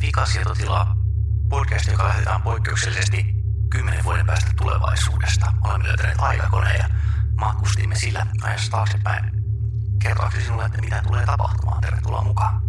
Vikasietotila, 0.00 0.96
podcast, 1.48 1.88
joka 1.88 2.04
lähetetään 2.04 2.42
poikkeuksellisesti 2.42 3.26
kymmenen 3.70 4.04
vuoden 4.04 4.26
päästä 4.26 4.50
tulevaisuudesta. 4.56 5.52
Olemme 5.64 5.88
löytäneet 5.88 6.20
aikakoneen 6.20 6.78
ja 6.78 6.88
matkustimme 7.40 7.94
sillä 7.94 8.26
ajassa 8.42 8.70
taaksepäin. 8.70 9.30
Kertoakseni 10.02 10.44
sinulle, 10.44 10.64
että 10.64 10.80
mitä 10.80 11.02
tulee 11.06 11.26
tapahtumaan. 11.26 11.80
Tervetuloa 11.80 12.24
mukaan. 12.24 12.62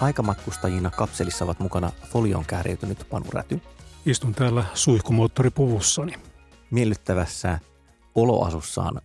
Aikamatkustajina 0.00 0.90
kapselissa 0.90 1.44
ovat 1.44 1.60
mukana 1.60 1.92
folioon 2.10 2.44
kääriytynyt 2.44 3.06
Panu 3.10 3.26
Räty, 3.32 3.60
Istun 4.06 4.34
täällä 4.34 4.64
suihkumoottoripuvussani. 4.74 6.14
miellyttävässä 6.70 7.58
oloasussaan 8.14 9.00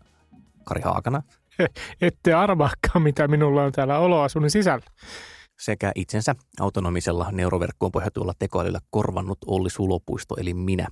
Kari 0.63 0.81
Haakana 0.81 1.21
Ette 2.01 2.33
arvaakaan, 2.33 3.01
mitä 3.03 3.27
minulla 3.27 3.63
on 3.63 3.71
täällä 3.71 3.99
oloasunnin 3.99 4.51
sisällä. 4.51 4.85
sekä 5.59 5.91
itsensä 5.95 6.35
autonomisella 6.59 7.31
neuroverkkoon 7.31 7.91
pohjautuvalla 7.91 8.33
tekoälyllä 8.39 8.79
korvannut 8.89 9.37
Olli 9.45 9.69
Sulopuisto 9.69 10.35
eli 10.37 10.53
minä. 10.53 10.87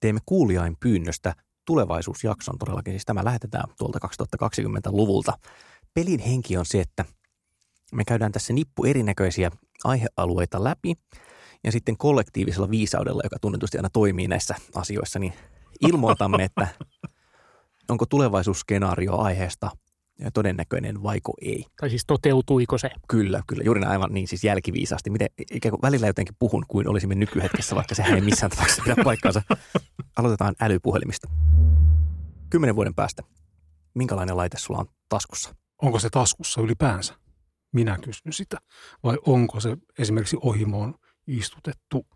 Teemme 0.00 0.20
kuulijain 0.26 0.76
pyynnöstä 0.80 1.34
tulevaisuusjakson 1.66 2.58
todellakin, 2.58 2.92
siis 2.92 3.04
tämä 3.04 3.24
lähetetään 3.24 3.68
tuolta 3.78 3.98
2020-luvulta. 4.42 5.32
Pelin 5.94 6.20
henki 6.20 6.56
on 6.56 6.66
se, 6.66 6.80
että 6.80 7.04
me 7.92 8.04
käydään 8.04 8.32
tässä 8.32 8.52
nippu 8.52 8.84
erinäköisiä 8.84 9.50
aihealueita 9.84 10.64
läpi 10.64 10.94
ja 11.64 11.72
sitten 11.72 11.96
kollektiivisella 11.96 12.70
viisaudella, 12.70 13.22
joka 13.24 13.36
tunnetusti 13.40 13.78
aina 13.78 13.90
toimii 13.92 14.28
näissä 14.28 14.54
asioissa, 14.74 15.18
niin 15.18 15.32
ilmoitamme, 15.80 16.44
että 16.44 16.68
onko 17.88 18.06
tulevaisuusskenaario 18.06 19.18
aiheesta 19.18 19.70
todennäköinen 20.34 21.02
vaiko 21.02 21.32
ei. 21.40 21.64
Tai 21.80 21.90
siis 21.90 22.04
toteutuiko 22.06 22.78
se? 22.78 22.90
Kyllä, 23.08 23.42
kyllä. 23.46 23.62
Juuri 23.64 23.80
näin 23.80 23.92
aivan 23.92 24.12
niin 24.12 24.28
siis 24.28 24.44
jälkiviisaasti. 24.44 25.10
Miten, 25.10 25.28
ikään 25.50 25.70
kuin 25.70 25.82
välillä 25.82 26.06
jotenkin 26.06 26.36
puhun 26.38 26.64
kuin 26.68 26.88
olisimme 26.88 27.14
nykyhetkessä, 27.14 27.76
vaikka 27.76 27.94
sehän 27.94 28.14
ei 28.14 28.20
missään 28.20 28.50
tapauksessa 28.50 28.82
pidä 28.82 28.96
paikkaansa. 29.04 29.42
Aloitetaan 30.16 30.54
älypuhelimista. 30.60 31.28
Kymmenen 32.50 32.76
vuoden 32.76 32.94
päästä. 32.94 33.22
Minkälainen 33.94 34.36
laite 34.36 34.58
sulla 34.58 34.80
on 34.80 34.86
taskussa? 35.08 35.54
Onko 35.82 35.98
se 35.98 36.10
taskussa 36.10 36.60
ylipäänsä? 36.60 37.14
Minä 37.72 37.98
kysyn 38.04 38.32
sitä. 38.32 38.58
Vai 39.02 39.18
onko 39.26 39.60
se 39.60 39.76
esimerkiksi 39.98 40.36
ohimoon 40.40 40.94
istutettu 41.26 42.06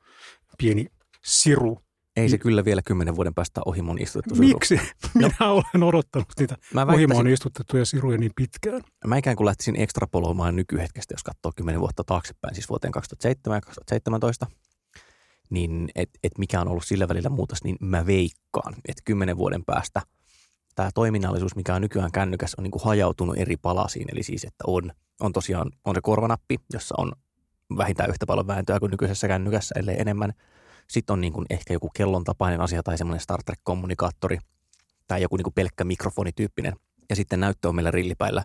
pieni 0.58 0.86
siru? 1.24 1.78
Ei 2.16 2.28
se 2.28 2.38
kyllä 2.38 2.64
vielä 2.64 2.82
kymmenen 2.82 3.16
vuoden 3.16 3.34
päästä 3.34 3.60
ohi 3.66 3.82
mun 3.82 3.98
istutettu 3.98 4.34
siru. 4.34 4.48
Miksi? 4.48 4.80
Minä 5.14 5.34
olen 5.40 5.82
odottanut 5.82 6.28
niitä 6.38 6.56
Mä, 6.74 6.86
ohimoon 6.88 7.28
istutettuja 7.28 7.84
siruja 7.84 8.18
niin 8.18 8.32
pitkään. 8.36 8.80
mä 9.06 9.16
ikään 9.16 9.36
kuin 9.36 9.46
lähtisin 9.46 9.76
ekstrapoloimaan 9.76 10.56
nykyhetkestä, 10.56 11.14
jos 11.14 11.22
katsoo 11.22 11.52
kymmenen 11.56 11.80
vuotta 11.80 12.04
taaksepäin, 12.04 12.54
siis 12.54 12.68
vuoteen 12.68 12.92
2007 12.92 13.56
ja 13.56 13.60
2017, 13.60 14.46
niin 15.50 15.88
että 15.94 16.18
et 16.22 16.38
mikä 16.38 16.60
on 16.60 16.68
ollut 16.68 16.84
sillä 16.84 17.08
välillä 17.08 17.28
muutos, 17.28 17.64
niin 17.64 17.76
mä 17.80 18.06
veikkaan, 18.06 18.74
että 18.88 19.02
kymmenen 19.04 19.36
vuoden 19.36 19.64
päästä 19.64 20.02
tämä 20.74 20.90
toiminnallisuus, 20.94 21.56
mikä 21.56 21.74
on 21.74 21.82
nykyään 21.82 22.12
kännykäs, 22.12 22.54
on 22.58 22.62
niin 22.62 22.70
kuin 22.70 22.84
hajautunut 22.84 23.38
eri 23.38 23.56
palasiin. 23.56 24.08
Eli 24.12 24.22
siis, 24.22 24.44
että 24.44 24.64
on, 24.66 24.92
on 25.20 25.32
tosiaan 25.32 25.70
on 25.84 25.94
se 25.94 26.00
korvanappi, 26.02 26.56
jossa 26.72 26.94
on 26.98 27.12
vähintään 27.76 28.10
yhtä 28.10 28.26
paljon 28.26 28.46
vääntöä 28.46 28.80
kuin 28.80 28.90
nykyisessä 28.90 29.28
kännykässä, 29.28 29.74
ellei 29.78 29.96
enemmän. 29.98 30.32
Sitten 30.90 31.12
on 31.12 31.20
niin 31.20 31.32
kuin 31.32 31.46
ehkä 31.50 31.72
joku 31.72 31.90
kellon 31.96 32.24
tapainen 32.24 32.60
asia 32.60 32.82
tai 32.82 32.98
semmoinen 32.98 33.20
Star 33.20 33.42
Trek-kommunikaattori 33.42 34.38
tai 35.06 35.22
joku 35.22 35.36
niin 35.36 35.44
kuin 35.44 35.54
pelkkä 35.54 35.84
mikrofonityyppinen. 35.84 36.72
Ja 37.10 37.16
sitten 37.16 37.40
näyttö 37.40 37.68
on 37.68 37.74
meillä 37.74 37.90
rillipäillä 37.90 38.44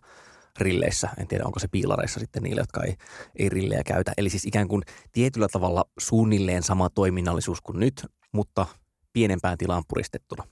rilleissä. 0.60 1.10
En 1.18 1.28
tiedä, 1.28 1.46
onko 1.46 1.60
se 1.60 1.68
piilareissa 1.68 2.20
sitten 2.20 2.44
niille, 2.44 2.62
jotka 2.62 2.84
ei, 2.84 2.96
ei 3.36 3.50
rillejä 3.50 3.82
käytä. 3.86 4.14
Eli 4.18 4.30
siis 4.30 4.46
ikään 4.46 4.68
kuin 4.68 4.84
tietyllä 5.12 5.48
tavalla 5.52 5.86
suunnilleen 6.00 6.64
sama 6.64 6.90
toiminnallisuus 6.90 7.62
kuin 7.62 7.80
nyt, 7.80 8.06
mutta 8.32 8.66
pienempään 9.14 9.58
tilaan 9.58 9.84
puristettuna. 9.88 10.44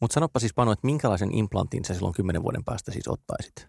Mutta 0.00 0.14
sanoppa 0.14 0.40
siis 0.40 0.54
Panu, 0.54 0.70
että 0.70 0.86
minkälaisen 0.86 1.34
implantin 1.34 1.84
sä 1.84 1.94
silloin 1.94 2.14
kymmenen 2.14 2.42
vuoden 2.42 2.64
päästä 2.64 2.92
siis 2.92 3.08
ottaisit? 3.08 3.68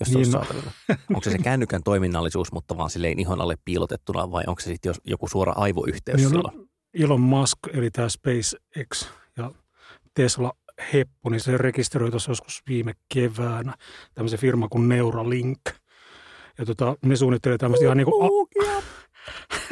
Jos 0.00 0.08
se 0.08 0.18
Niin, 0.18 0.36
olisi 0.36 0.56
no. 0.58 0.96
Onko 1.10 1.20
se 1.24 1.30
se 1.30 1.38
kännykän 1.38 1.82
toiminnallisuus, 1.82 2.52
mutta 2.52 2.76
vaan 2.76 2.90
silleen 2.90 3.20
ihon 3.20 3.40
alle 3.40 3.56
piilotettuna 3.64 4.30
vai 4.30 4.44
onko 4.46 4.60
se 4.60 4.64
sitten 4.64 4.94
joku 5.04 5.28
suora 5.28 5.52
aivoyhteys 5.56 6.16
Niin, 6.16 6.24
no, 6.24 6.30
silloin? 6.30 6.68
Elon 6.94 7.20
Musk, 7.20 7.58
eli 7.72 7.90
tämä 7.90 8.08
SpaceX 8.08 9.08
ja 9.36 9.50
Tesla 10.14 10.52
heppu, 10.92 11.28
niin 11.28 11.40
se 11.40 11.58
rekisteröi 11.58 12.10
tuossa 12.10 12.30
joskus 12.30 12.62
viime 12.68 12.92
keväänä 13.14 13.74
tämmöisen 14.14 14.38
firma 14.38 14.68
kuin 14.68 14.88
Neuralink. 14.88 15.60
Ja 16.58 16.66
tota, 16.66 16.96
ne 17.04 17.16
suunnittelee 17.16 17.58
tämmöistä 17.58 17.84
ihan, 17.84 17.96
niin 17.96 18.06
kuin, 18.06 18.24
a, 18.24 18.28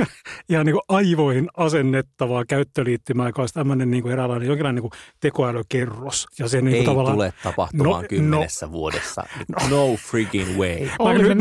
ihan 0.52 0.66
niin 0.66 0.74
kuin 0.74 0.82
aivoihin 0.88 1.48
asennettavaa 1.56 2.44
käyttöliittymää, 2.44 3.26
joka 3.26 3.42
olisi 3.42 3.54
tämmöinen 3.54 3.90
niin 3.90 4.02
kuin 4.02 4.12
eräänlainen 4.12 4.48
jonkinlainen 4.48 4.82
niin 4.82 4.90
kuin 4.90 5.00
tekoälykerros. 5.20 6.26
Ja 6.38 6.48
se 6.48 6.60
niin 6.60 6.68
Ei 6.76 6.84
kuin 6.84 6.86
tavallaan, 6.86 7.16
tule 7.16 7.32
tapahtumaan 7.42 8.02
No, 8.02 8.08
kymmenessä 8.08 8.72
vuodessa. 8.72 9.22
No 9.70 9.96
freaking 9.96 10.58
way. 10.58 10.78
Nyt- 11.12 11.28
me, 11.28 11.34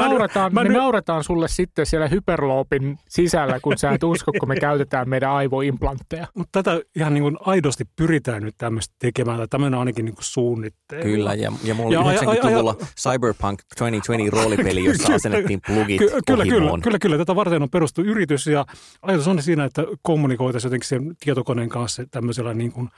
mä 0.52 0.64
me 0.64 0.70
nauretaan 0.70 1.24
sulle 1.24 1.48
sitten 1.48 1.86
siellä 1.86 2.08
hyperloopin 2.08 2.98
sisällä, 3.10 3.60
kun 3.60 3.78
sä 3.78 3.92
et 3.92 4.04
usko, 4.04 4.32
kun 4.40 4.50
me 4.50 4.56
käytetään 4.68 5.10
meidän 5.10 5.32
aivoimplantteja. 5.32 6.28
Mutta 6.36 6.64
tätä 6.64 6.82
ihan 6.96 7.14
niin 7.14 7.22
kuin 7.24 7.38
aidosti 7.42 7.84
pyritään 7.96 8.44
nyt 8.44 8.56
tämmöistä 8.58 8.96
tekemään, 9.00 9.38
tai 9.38 9.48
tämmöinen 9.48 9.80
ainakin 9.80 10.06
niin 10.06 10.16
kuin 10.16 10.26
suunnitteilla. 10.26 11.06
Kyllä, 11.06 11.34
ja, 11.34 11.52
ja 11.64 11.74
mulla 11.74 11.94
Ja 11.94 12.00
oli 12.00 12.18
ai- 12.18 12.26
ai- 12.26 12.38
90-luvulla 12.38 12.76
Cyberpunk 13.00 13.60
2020 13.78 14.38
roolipeli, 14.38 14.84
jossa 14.86 15.04
Kyllä, 15.08 15.16
asennettiin 15.16 15.60
plugit 15.68 15.98
Ky- 16.00 16.10
kyllä, 16.28 16.44
kyllä, 16.46 16.72
kyllä, 16.84 17.00
kyllä. 17.00 17.18
Tätä 17.18 17.36
varten 17.36 17.62
on 17.62 17.70
perustu 17.70 18.02
yritys 18.02 18.48
ja 18.48 18.66
ajatus 19.02 19.28
on 19.28 19.44
siinä, 19.44 19.66
että 19.66 19.84
kommunikoitaisiin 20.02 20.70
jotenkin 20.70 20.88
sen 20.88 21.16
tietokoneen 21.20 21.70
kanssa 21.70 22.04
tämmöisellä 22.12 22.54
niin 22.54 22.72
kuin, 22.72 22.90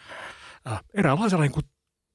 äh, 0.72 0.84
eräänlaisella 0.94 1.44
niin 1.44 1.52
kuin 1.52 1.66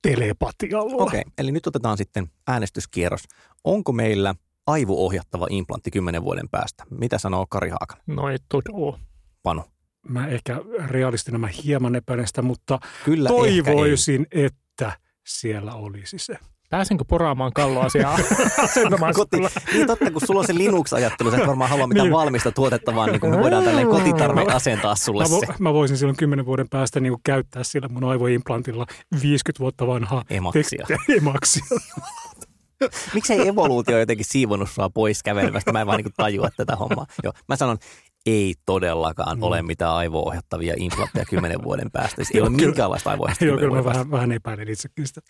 telepatialla. 0.02 1.02
Okei, 1.04 1.22
eli 1.38 1.52
nyt 1.52 1.66
otetaan 1.66 1.96
sitten 1.96 2.30
äänestyskierros. 2.46 3.24
Onko 3.64 3.92
meillä 3.92 4.34
aivoohjattava 4.66 5.46
implantti 5.50 5.90
kymmenen 5.90 6.24
vuoden 6.24 6.48
päästä? 6.48 6.84
Mitä 6.90 7.18
sanoo 7.18 7.46
Kari 7.48 7.68
Haakan? 7.68 7.98
No 8.06 8.28
ei 8.28 8.38
todella. 8.48 8.98
Panu? 9.42 9.64
Mä 10.08 10.26
ehkä 10.26 10.60
realistina 10.86 11.38
mä 11.38 11.48
hieman 11.64 11.94
epäilen 11.94 12.26
sitä, 12.26 12.42
mutta 12.42 12.78
Kyllä, 13.04 13.28
toivoisin, 13.28 14.26
että 14.30 14.92
siellä 15.26 15.74
olisi 15.74 16.18
se. 16.18 16.38
Pääsenkö 16.70 17.04
poraamaan 17.08 17.52
kalloasiaa 17.52 18.18
asentamaan 18.64 19.14
Koti. 19.14 19.36
Niin 19.72 19.86
totta, 19.86 20.10
kun 20.10 20.22
sulla 20.26 20.40
on 20.40 20.46
se 20.46 20.54
Linux-ajattelu, 20.54 21.30
sä 21.30 21.36
et 21.36 21.46
varmaan 21.46 21.70
halua 21.70 21.86
mitään 21.86 22.04
Niin. 22.04 22.12
valmista 22.12 22.52
tuotetta, 22.52 22.94
vaan 22.94 23.10
niin 23.10 23.20
kuin 23.20 23.30
me 23.30 23.38
voidaan 23.42 23.64
tälleen 23.64 23.88
kotitarve 23.88 24.42
asentaa 24.52 24.94
sulle 24.94 25.24
Mä, 25.24 25.30
vo, 25.30 25.40
se. 25.40 25.46
mä 25.58 25.72
voisin 25.72 25.96
silloin 25.98 26.16
kymmenen 26.16 26.46
vuoden 26.46 26.68
päästä 26.68 27.00
niin 27.00 27.12
kuin 27.12 27.20
käyttää 27.24 27.64
sillä 27.64 27.88
mun 27.88 28.04
aivoimplantilla 28.04 28.86
50 29.22 29.58
vuotta 29.60 29.86
vanhaa 29.86 30.24
Emaksia. 30.30 30.86
tek- 30.92 31.16
emaksia. 31.18 31.64
Miksei 33.14 33.48
evoluutio 33.48 33.98
jotenkin 33.98 34.26
siivonnut 34.28 34.70
sua 34.70 34.90
pois 34.90 35.22
kävelemästä? 35.22 35.72
Mä 35.72 35.80
en 35.80 35.86
vaan 35.86 35.96
niin 36.02 36.12
tajua 36.16 36.48
tätä 36.56 36.76
hommaa. 36.76 37.06
Joo, 37.22 37.32
mä 37.48 37.56
sanon, 37.56 37.78
ei 38.26 38.54
todellakaan 38.66 39.36
Mm. 39.36 39.42
ole 39.42 39.62
mitään 39.62 39.92
aivoohjattavia 39.92 40.74
implantteja 40.76 41.24
kymmenen 41.24 41.62
vuoden 41.64 41.90
päästä. 41.90 42.16
Siis 42.16 42.30
ei 42.34 42.40
ole 42.40 42.50
minkäänlaista 42.50 43.10
aivoohjattavia 43.10 43.52
Joo, 43.52 43.58
kyllä 43.60 43.74
mä 43.76 43.84
vähän, 43.84 44.10
vähän 44.10 44.32
epäilen 44.32 44.68
itsekin 44.68 45.06
sitä. 45.06 45.20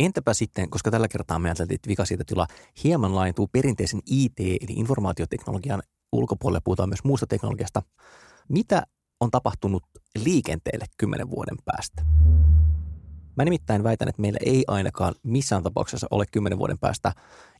Entäpä 0.00 0.34
sitten, 0.34 0.70
koska 0.70 0.90
tällä 0.90 1.08
kertaa 1.08 1.38
me 1.38 1.48
ajateltiin, 1.48 1.74
että 1.74 1.88
vikasietotila 1.88 2.46
hieman 2.84 3.14
laajentuu 3.14 3.48
perinteisen 3.52 4.00
IT- 4.06 4.40
eli 4.40 4.72
informaatioteknologian 4.72 5.82
ulkopuolelle, 6.12 6.60
puhutaan 6.64 6.88
myös 6.88 7.04
muusta 7.04 7.26
teknologiasta. 7.26 7.82
Mitä 8.48 8.82
on 9.20 9.30
tapahtunut 9.30 9.82
liikenteelle 10.24 10.86
kymmenen 10.96 11.30
vuoden 11.30 11.56
päästä? 11.64 12.02
Mä 13.36 13.44
nimittäin 13.44 13.84
väitän, 13.84 14.08
että 14.08 14.22
meillä 14.22 14.38
ei 14.46 14.64
ainakaan 14.68 15.14
missään 15.22 15.62
tapauksessa 15.62 16.06
ole 16.10 16.24
kymmenen 16.32 16.58
vuoden 16.58 16.78
päästä 16.78 17.12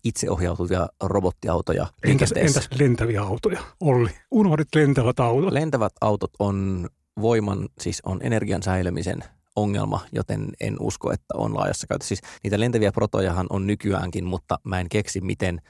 itseohjautuvia 0.04 0.88
robottiautoja 1.02 1.86
Entäs, 2.04 2.32
entäs 2.36 2.68
lentäviä 2.78 3.22
autoja? 3.22 3.60
Olli, 3.80 4.10
unohdit 4.30 4.68
lentävät 4.74 5.20
autot. 5.20 5.52
Lentävät 5.52 5.92
autot 6.00 6.30
on 6.38 6.88
voiman, 7.20 7.68
siis 7.80 8.02
on 8.04 8.20
energian 8.22 8.62
säilymisen 8.62 9.24
ongelma, 9.56 10.00
joten 10.12 10.48
en 10.60 10.76
usko, 10.80 11.12
että 11.12 11.34
on 11.34 11.54
laajassa 11.54 11.86
käytössä. 11.86 12.08
Siis 12.08 12.20
niitä 12.42 12.60
lentäviä 12.60 12.92
protojahan 12.92 13.46
on 13.50 13.66
nykyäänkin, 13.66 14.24
mutta 14.24 14.58
mä 14.64 14.80
en 14.80 14.88
keksi, 14.88 15.20
miten 15.20 15.60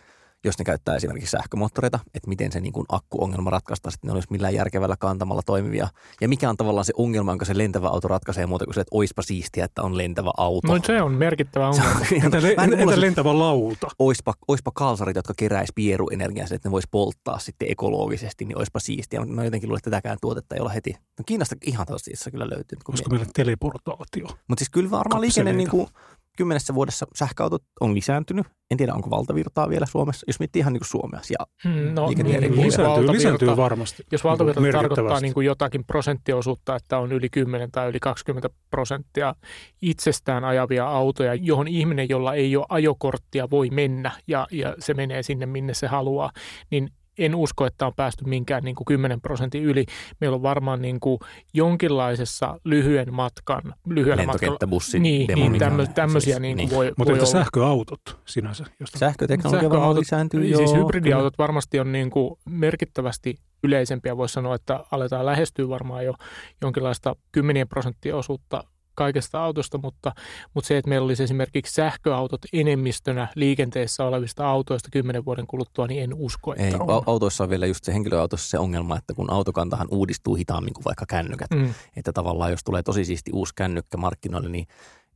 jos 0.44 0.58
ne 0.58 0.64
käyttää 0.64 0.96
esimerkiksi 0.96 1.30
sähkömoottoreita, 1.30 2.00
että 2.14 2.28
miten 2.28 2.52
se 2.52 2.60
niin 2.60 2.72
kuin 2.72 2.86
akkuongelma 2.88 3.50
ratkaistaan, 3.50 3.94
että 3.94 4.06
ne 4.06 4.12
olisi 4.12 4.28
millään 4.30 4.54
järkevällä 4.54 4.96
kantamalla 4.98 5.42
toimivia. 5.46 5.88
Ja 6.20 6.28
mikä 6.28 6.50
on 6.50 6.56
tavallaan 6.56 6.84
se 6.84 6.92
ongelma, 6.96 7.30
jonka 7.30 7.44
se 7.44 7.58
lentävä 7.58 7.88
auto 7.88 8.08
ratkaisee 8.08 8.46
muuta 8.46 8.64
kuin 8.64 8.74
se, 8.74 8.80
että 8.80 8.96
oispa 8.96 9.22
siistiä, 9.22 9.64
että 9.64 9.82
on 9.82 9.96
lentävä 9.96 10.30
auto. 10.36 10.68
No 10.68 10.80
se 10.86 11.02
on 11.02 11.12
merkittävä 11.12 11.68
ongelma. 11.68 11.90
Entä, 12.24 12.42
le- 12.42 12.48
niin 12.48 12.56
kuin 12.56 12.70
mulla 12.70 12.82
entä 12.82 12.94
se- 12.94 13.00
lentävä 13.00 13.38
lauta? 13.38 13.86
oispa, 13.98 14.34
oispa 14.48 14.70
kalsarit, 14.74 15.16
jotka 15.16 15.34
keräisi 15.36 15.72
pieruenergiaa, 15.74 16.46
että 16.50 16.68
ne 16.68 16.72
vois 16.72 16.88
polttaa 16.90 17.38
sitten 17.38 17.70
ekologisesti, 17.70 18.44
niin 18.44 18.58
oispa 18.58 18.80
siistiä. 18.80 19.20
Mutta 19.20 19.34
mä 19.34 19.44
jotenkin 19.44 19.68
luulen, 19.68 19.78
että 19.78 19.90
tätäkään 19.90 20.18
tuotetta 20.20 20.54
ei 20.54 20.60
ole 20.60 20.74
heti. 20.74 20.92
No 20.92 21.24
Kiinasta 21.26 21.56
ihan 21.66 21.86
tosiaan 21.86 22.30
kyllä 22.30 22.50
löytyy. 22.50 22.78
Olisiko 22.88 23.10
meillä 23.10 23.26
teleportaatio? 23.34 24.26
Mutta 24.48 24.60
siis 24.60 24.70
kyllä 24.70 24.90
varmaan 24.90 25.20
liikenne 25.20 25.52
niin 25.52 25.70
kuin 25.70 25.88
kymmenessä 26.36 26.74
vuodessa 26.74 27.06
sähköautot 27.14 27.62
on 27.80 27.94
lisääntynyt. 27.94 28.46
En 28.70 28.78
tiedä, 28.78 28.94
onko 28.94 29.10
valtavirtaa 29.10 29.68
vielä 29.68 29.86
Suomessa, 29.86 30.24
jos 30.26 30.38
miettii 30.38 30.60
ihan 30.60 30.72
niin 30.72 30.80
kuin 30.80 30.88
Suomea. 30.88 31.20
Ja 31.30 31.46
Hmm, 31.64 31.94
no, 31.94 32.08
niin, 32.08 32.26
Lisääntyy, 32.26 32.84
valtavirta- 32.84 33.12
lisääntyy 33.12 33.56
varmasti. 33.56 34.02
Jos 34.12 34.24
valtavirta 34.24 34.60
Niin 34.60 34.72
tarkoittaa 34.72 35.20
niin 35.20 35.34
kuin 35.34 35.46
jotakin 35.46 35.84
prosenttiosuutta, 35.84 36.76
että 36.76 36.98
on 36.98 37.12
yli 37.12 37.28
10 37.28 37.70
tai 37.70 37.88
yli 37.88 38.00
20 38.00 38.50
prosenttia 38.70 39.34
itsestään 39.82 40.44
ajavia 40.44 40.86
autoja, 40.86 41.34
johon 41.34 41.68
ihminen, 41.68 42.08
jolla 42.08 42.34
ei 42.34 42.56
ole 42.56 42.66
ajokorttia, 42.68 43.50
voi 43.50 43.70
mennä 43.70 44.10
ja, 44.26 44.46
ja 44.50 44.74
se 44.78 44.94
menee 44.94 45.22
sinne, 45.22 45.46
minne 45.46 45.74
se 45.74 45.86
haluaa, 45.86 46.30
niin 46.70 46.90
en 47.18 47.34
usko, 47.34 47.66
että 47.66 47.86
on 47.86 47.92
päästy 47.96 48.24
minkään 48.24 48.62
niin 48.64 48.74
kuin 48.74 48.84
10 48.84 49.20
prosentin 49.20 49.62
yli. 49.62 49.86
Meillä 50.20 50.34
on 50.34 50.42
varmaan 50.42 50.82
niin 50.82 51.00
kuin 51.00 51.18
jonkinlaisessa 51.54 52.60
lyhyen 52.64 53.14
matkan, 53.14 53.62
lyhyellä 53.86 54.24
matkalla, 54.26 54.58
niin, 54.98 55.26
niin 55.34 55.58
tämmö, 55.58 55.86
tämmöisiä 55.86 56.34
Siis, 56.34 56.42
niin 56.42 56.56
kuin 56.56 56.68
niin. 56.68 56.76
voi, 56.76 56.92
Mutta 56.98 57.12
voi 57.12 57.18
olla. 57.18 57.30
sähköautot 57.30 58.00
sinänsä? 58.24 58.64
Josta 58.80 58.98
Sähköteknologia 58.98 59.68
Sähköautot- 59.68 59.98
lisääntyy. 59.98 60.56
Siis 60.56 60.72
joo, 60.72 60.82
hybridiautot 60.84 61.38
varmasti 61.38 61.80
on 61.80 61.92
niin 61.92 62.10
kuin 62.10 62.38
merkittävästi 62.48 63.34
yleisempiä. 63.64 64.16
Voisi 64.16 64.32
sanoa, 64.32 64.54
että 64.54 64.84
aletaan 64.90 65.26
lähestyä 65.26 65.68
varmaan 65.68 66.04
jo 66.04 66.14
jonkinlaista 66.60 67.16
kymmenien 67.32 67.68
prosenttia 67.68 68.16
osuutta 68.16 68.64
kaikesta 68.94 69.44
autosta, 69.44 69.78
mutta, 69.78 70.12
mutta 70.54 70.68
se, 70.68 70.78
että 70.78 70.88
meillä 70.88 71.04
olisi 71.04 71.22
esimerkiksi 71.22 71.74
sähköautot 71.74 72.40
enemmistönä 72.52 73.28
liikenteessä 73.34 74.04
olevista 74.04 74.48
autoista 74.48 74.88
kymmenen 74.92 75.24
vuoden 75.24 75.46
kuluttua, 75.46 75.86
niin 75.86 76.02
en 76.02 76.14
usko, 76.14 76.52
että 76.52 76.64
Ei, 76.64 76.74
on. 76.74 76.80
au- 76.80 77.02
autoissa 77.06 77.44
on 77.44 77.50
vielä 77.50 77.66
just 77.66 77.84
se 77.84 77.92
henkilöautossa 77.92 78.50
se 78.50 78.58
ongelma, 78.58 78.96
että 78.96 79.14
kun 79.14 79.32
autokantahan 79.32 79.88
uudistuu 79.90 80.34
hitaammin 80.34 80.74
kuin 80.74 80.84
vaikka 80.84 81.06
kännykät. 81.08 81.50
Mm. 81.50 81.74
Että 81.96 82.12
tavallaan 82.12 82.50
jos 82.50 82.64
tulee 82.64 82.82
tosi 82.82 83.04
siisti 83.04 83.30
uusi 83.34 83.52
kännykkä 83.56 83.96
markkinoille, 83.96 84.48
niin 84.48 84.66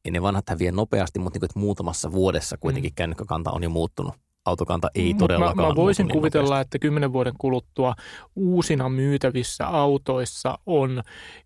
ei 0.05 0.11
ne 0.11 0.23
vanhat 0.23 0.49
häviä 0.49 0.73
nopeasti, 0.73 1.19
mutta 1.19 1.37
niin 1.37 1.41
kuin, 1.41 1.51
että 1.51 1.61
muutamassa 1.61 2.13
vuodessa 2.13 2.57
kuitenkin 2.57 2.93
kännykkäkanta 2.95 3.51
on 3.51 3.63
jo 3.63 3.71
muuttunut. 3.71 4.15
Autokanta 4.49 4.91
ei 4.95 5.13
Mut 5.13 5.19
todellakaan 5.19 5.57
Mä, 5.57 5.63
mä 5.69 5.75
voisin 5.75 6.07
niin 6.07 6.13
kuvitella, 6.13 6.49
nopeasti. 6.49 6.67
että 6.67 6.79
kymmenen 6.79 7.13
vuoden 7.13 7.35
kuluttua 7.39 7.95
uusina 8.37 8.89
myytävissä 8.89 9.67
autoissa 9.67 10.59
on 10.67 11.03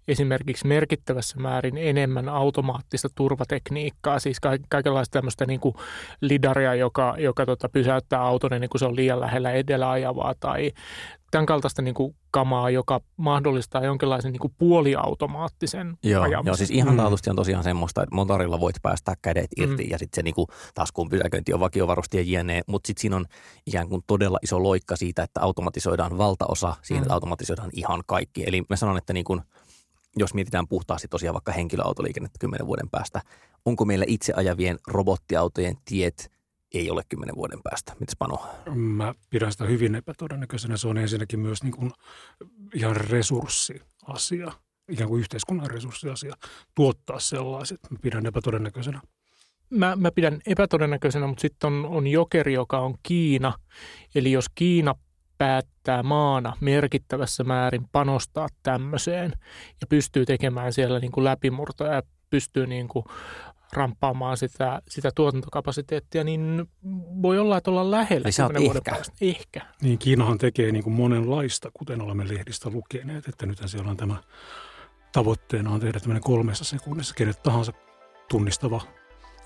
esimerkiksi 0.08 0.66
merkittävässä 0.66 1.40
määrin 1.40 1.76
enemmän 1.78 2.28
automaattista 2.28 3.08
turvatekniikkaa, 3.14 4.19
siis 4.19 4.40
ka- 4.40 4.50
kaikenlaista 4.69 5.12
tämmöistä 5.12 5.46
niin 5.46 5.60
kuin 5.60 5.75
lidaria, 6.20 6.75
joka, 6.75 7.14
joka 7.19 7.46
tota 7.46 7.69
pysäyttää 7.69 8.22
auton 8.22 8.52
ennen 8.52 8.70
kuin 8.70 8.78
se 8.78 8.84
on 8.87 8.96
liian 8.96 9.20
lähellä 9.20 9.50
edellä 9.50 9.90
ajavaa 9.90 10.34
tai 10.40 10.72
tämän 11.32 11.46
kaltaista 11.46 11.82
niin 11.82 11.94
kuin 11.94 12.17
kamaa, 12.31 12.70
joka 12.70 13.00
mahdollistaa 13.17 13.84
jonkinlaisen 13.84 14.32
niin 14.32 14.40
kuin 14.40 14.55
puoliautomaattisen 14.58 15.96
Joo, 16.02 16.23
ajamisen. 16.23 16.46
joo, 16.50 16.56
siis 16.56 16.70
ihan 16.70 16.90
Mm. 16.94 16.96
taatusti 16.96 17.31
on 17.31 17.37
tosiaan 17.37 17.64
semmoista, 17.64 18.02
että 18.02 18.14
motorilla 18.14 18.61
voit 18.61 18.76
päästää 18.82 19.14
kädet 19.23 19.50
irti 19.56 19.84
Mm. 19.84 19.90
ja 19.90 19.99
sitten 19.99 20.17
se 20.19 20.23
niinku, 20.23 20.46
taas 20.75 20.93
kun 20.93 21.08
pysäköinti 21.08 21.52
on 21.55 21.61
vakiovarusti 21.61 22.17
ja 22.17 22.40
jne, 22.43 22.62
mutta 22.67 22.87
sitten 22.87 23.00
siinä 23.00 23.17
on 23.17 23.26
ikään 23.67 23.88
kuin 23.88 24.02
todella 24.06 24.38
iso 24.43 24.62
loikka 24.62 24.96
siitä, 24.96 25.23
että 25.23 25.40
automatisoidaan 25.43 26.19
valtaosa 26.19 26.75
siihen, 26.82 27.00
Mm. 27.00 27.05
että 27.05 27.14
automatisoidaan 27.14 27.70
ihan 27.73 28.02
kaikki. 28.06 28.44
Eli 28.46 28.62
mä 28.69 28.76
sanon, 28.76 28.99
että 28.99 29.12
niin 29.12 29.25
kuin, 29.25 29.40
jos 30.17 30.34
mietitään 30.34 30.69
puhtaasti 30.69 31.08
tosiaan 31.08 31.34
vaikka 31.34 31.52
henkilöautoliikennettä 31.52 32.38
kymmenen 32.40 32.67
vuoden 32.67 32.90
päästä, 32.90 33.20
onko 33.64 33.84
meillä 33.84 34.05
itse 34.08 34.32
ajavien 34.37 34.79
robottiautojen 34.87 35.76
tiet 35.84 36.31
ei 36.74 36.90
ole 36.90 37.02
kymmenen 37.08 37.36
vuoden 37.36 37.62
päästä. 37.62 37.92
Mitäs 38.00 38.16
Pano? 38.19 38.46
Mä 38.74 39.14
pidän 39.30 39.52
sitä 39.52 39.64
hyvin 39.64 39.94
epätodennäköisenä. 39.94 40.76
Se 40.76 40.88
on 40.88 40.98
ensinnäkin 40.98 41.40
myös 41.40 41.62
niin 41.62 41.72
kuin 41.72 41.92
ihan 42.74 42.96
resurssiasia, 42.96 44.52
ikään 44.88 45.08
kuin 45.08 45.20
yhteiskunnan 45.20 45.70
resurssiasia, 45.70 46.34
tuottaa 46.74 47.19
sellaiset. 47.20 47.78
Mä 47.90 47.98
pidän 48.02 48.26
epätodennäköisenä. 48.26 49.00
mä, 49.70 49.96
mä 49.96 50.10
pidän 50.10 50.40
epätodennäköisenä, 50.46 51.26
mutta 51.26 51.40
sitten 51.40 51.72
on, 51.72 51.86
on 51.86 52.06
jokeri, 52.06 52.52
joka 52.52 52.78
on 52.78 52.94
Kiina. 53.02 53.52
Eli 54.14 54.32
jos 54.32 54.46
Kiina 54.54 54.94
päättää 55.38 56.02
maana 56.02 56.56
merkittävässä 56.60 57.44
määrin 57.44 57.88
panostaa 57.92 58.48
tämmöiseen 58.62 59.32
ja 59.80 59.86
pystyy 59.86 60.26
tekemään 60.26 60.72
siellä 60.72 60.98
niin 60.98 61.12
kuin 61.12 61.24
läpimurtoja 61.24 61.92
ja 61.92 62.02
pystyy 62.30 62.66
niin 62.66 62.88
kuin 62.88 63.04
ramppaamaan 63.72 64.36
sitä, 64.36 64.82
sitä 64.88 65.10
tuotantokapasiteettia, 65.14 66.24
niin 66.24 66.69
voi 67.22 67.38
olla, 67.38 67.56
että 67.56 67.70
ollaan 67.70 67.90
lähellä 67.90 68.24
Eli 68.24 68.32
sä 68.32 68.42
oot 68.42 68.52
10 68.52 68.66
vuoden 68.69 68.82
ehkä. 68.86 68.90
päästä. 68.90 69.14
Ehkä. 69.20 69.60
Niin 69.82 69.98
Kiinahan 69.98 70.38
tekee 70.38 70.72
niin 70.72 70.84
kuin 70.84 70.94
monenlaista, 70.94 71.70
kuten 71.74 72.02
olemme 72.02 72.28
lehdistä 72.28 72.70
lukeneet, 72.70 73.28
että 73.28 73.46
nythän 73.46 73.69
siellä 73.69 73.90
on 73.90 73.96
tämä 73.96 74.16
tavoitteena 75.12 75.70
on 75.70 75.80
tehdä 75.80 76.00
tämmöinen 76.00 76.22
kolmessa 76.22 76.64
sekunnissa 76.64 77.14
kenet 77.14 77.42
tahansa 77.42 77.72
tunnistava 78.28 78.80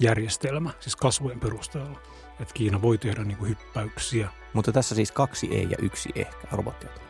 järjestelmä, 0.00 0.70
siis 0.80 0.96
kasvojen 0.96 1.40
perusteella. 1.40 1.98
Että 2.40 2.54
Kiina 2.54 2.82
voi 2.82 2.98
tehdä 2.98 3.24
niin 3.24 3.38
kuin 3.38 3.48
hyppäyksiä. 3.48 4.28
Mutta 4.52 4.72
tässä 4.72 4.94
siis 4.94 5.12
kaksi 5.12 5.48
ei 5.50 5.66
ja 5.70 5.76
yksi 5.82 6.08
ehkä 6.14 6.48
robottiauto. 6.52 7.00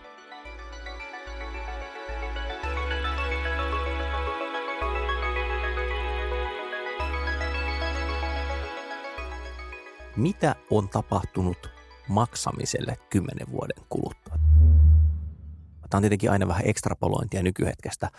Mitä 10.17 10.57
on 10.71 10.89
tapahtunut 10.89 11.71
maksamiselle 12.09 12.99
kymmenen 13.11 13.53
vuoden 13.53 13.85
kuluttua? 13.89 14.35
Tämä 15.91 15.99
on 15.99 16.03
tietenkin 16.03 16.31
aina 16.31 16.49
vähän 16.49 16.63
ekstrapolointia 16.67 17.43
nykyhetkestä. 17.43 18.11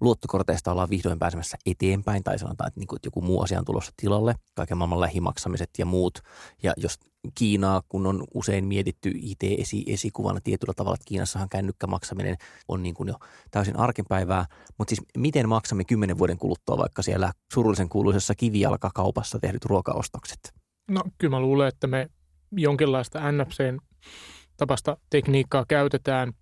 Luottokorteista 0.00 0.72
ollaan 0.72 0.90
vihdoin 0.90 1.18
pääsemässä 1.18 1.56
eteenpäin, 1.66 2.24
tai 2.24 2.38
sanotaan, 2.38 2.68
että, 2.68 2.80
niin 2.80 2.86
kuin, 2.86 2.96
että 2.96 3.06
joku 3.06 3.20
muu 3.20 3.42
asia 3.42 3.58
on 3.58 3.64
tulossa 3.64 3.92
tilalle, 3.96 4.34
kaiken 4.54 4.78
maailman 4.78 5.00
lähimaksamiset 5.00 5.70
ja 5.78 5.86
muut. 5.86 6.20
Ja 6.62 6.72
jos 6.76 6.98
Kiinaa, 7.34 7.82
kun 7.88 8.06
on 8.06 8.24
usein 8.34 8.64
mietitty 8.64 9.12
IT-esikuvana 9.14 10.40
tietyllä 10.40 10.74
tavalla, 10.76 10.94
että 10.94 11.08
Kiinassahan 11.08 11.48
kännykkämaksaminen 11.48 12.36
on 12.68 12.82
niin 12.82 12.94
kuin 12.94 13.08
jo 13.08 13.14
täysin 13.50 13.76
arkipäivää, 13.76 14.46
mutta 14.78 14.94
siis 14.94 15.08
miten 15.18 15.48
maksamme 15.48 15.84
kymmenen 15.84 16.18
vuoden 16.18 16.38
kuluttua 16.38 16.78
vaikka 16.78 17.02
siellä 17.02 17.32
surullisen 17.52 17.88
kuuluisessa 17.88 18.34
kivijalkakaupassa 18.34 19.38
tehdyt 19.38 19.64
ruokaostokset? 19.64 20.65
No 20.88 21.02
kyllä 21.18 21.30
mä 21.30 21.40
luulen, 21.40 21.68
että 21.68 21.86
me 21.86 22.10
jonkinlaista 22.52 23.32
NFCn 23.32 23.78
tapasta 24.56 24.96
tekniikkaa 25.10 25.64
käytetään 25.68 26.32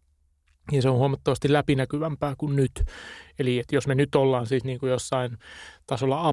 ja 0.73 0.83
se 0.83 0.89
on 0.89 0.97
huomattavasti 0.97 1.53
läpinäkyvämpää 1.53 2.35
kuin 2.39 2.57
nyt. 2.57 2.85
Eli 3.39 3.59
että 3.59 3.77
jos 3.77 3.87
me 3.87 3.95
nyt 3.95 4.15
ollaan 4.15 4.47
siis 4.47 4.65
niin 4.65 4.79
kuin 4.79 4.91
jossain 4.91 5.39
tasolla 5.87 6.29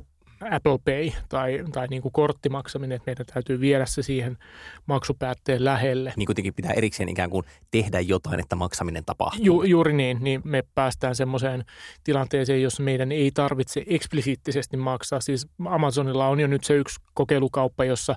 Apple 0.51 0.77
Pay 0.85 1.11
tai, 1.29 1.63
tai 1.71 1.87
niin 1.87 2.01
kuin 2.01 2.11
korttimaksaminen, 2.11 2.95
että 2.95 3.09
meidän 3.09 3.25
täytyy 3.25 3.59
viedä 3.59 3.85
se 3.85 4.03
siihen 4.03 4.37
maksupäätteen 4.85 5.65
lähelle. 5.65 6.13
Niin 6.17 6.25
kuitenkin 6.25 6.53
pitää 6.53 6.73
erikseen 6.73 7.09
ikään 7.09 7.29
kuin 7.29 7.45
tehdä 7.71 7.99
jotain, 7.99 8.39
että 8.39 8.55
maksaminen 8.55 9.05
tapahtuu. 9.05 9.45
Ju, 9.45 9.63
juuri 9.63 9.93
niin, 9.93 10.17
niin 10.21 10.41
me 10.43 10.63
päästään 10.75 11.15
semmoiseen 11.15 11.65
tilanteeseen, 12.03 12.61
jossa 12.61 12.83
meidän 12.83 13.11
ei 13.11 13.31
tarvitse 13.31 13.83
eksplisiittisesti 13.87 14.77
maksaa. 14.77 15.21
Siis 15.21 15.47
Amazonilla 15.65 16.27
on 16.27 16.39
jo 16.39 16.47
nyt 16.47 16.63
se 16.63 16.73
yksi 16.73 16.99
kokeilukauppa, 17.13 17.85
jossa, 17.85 18.15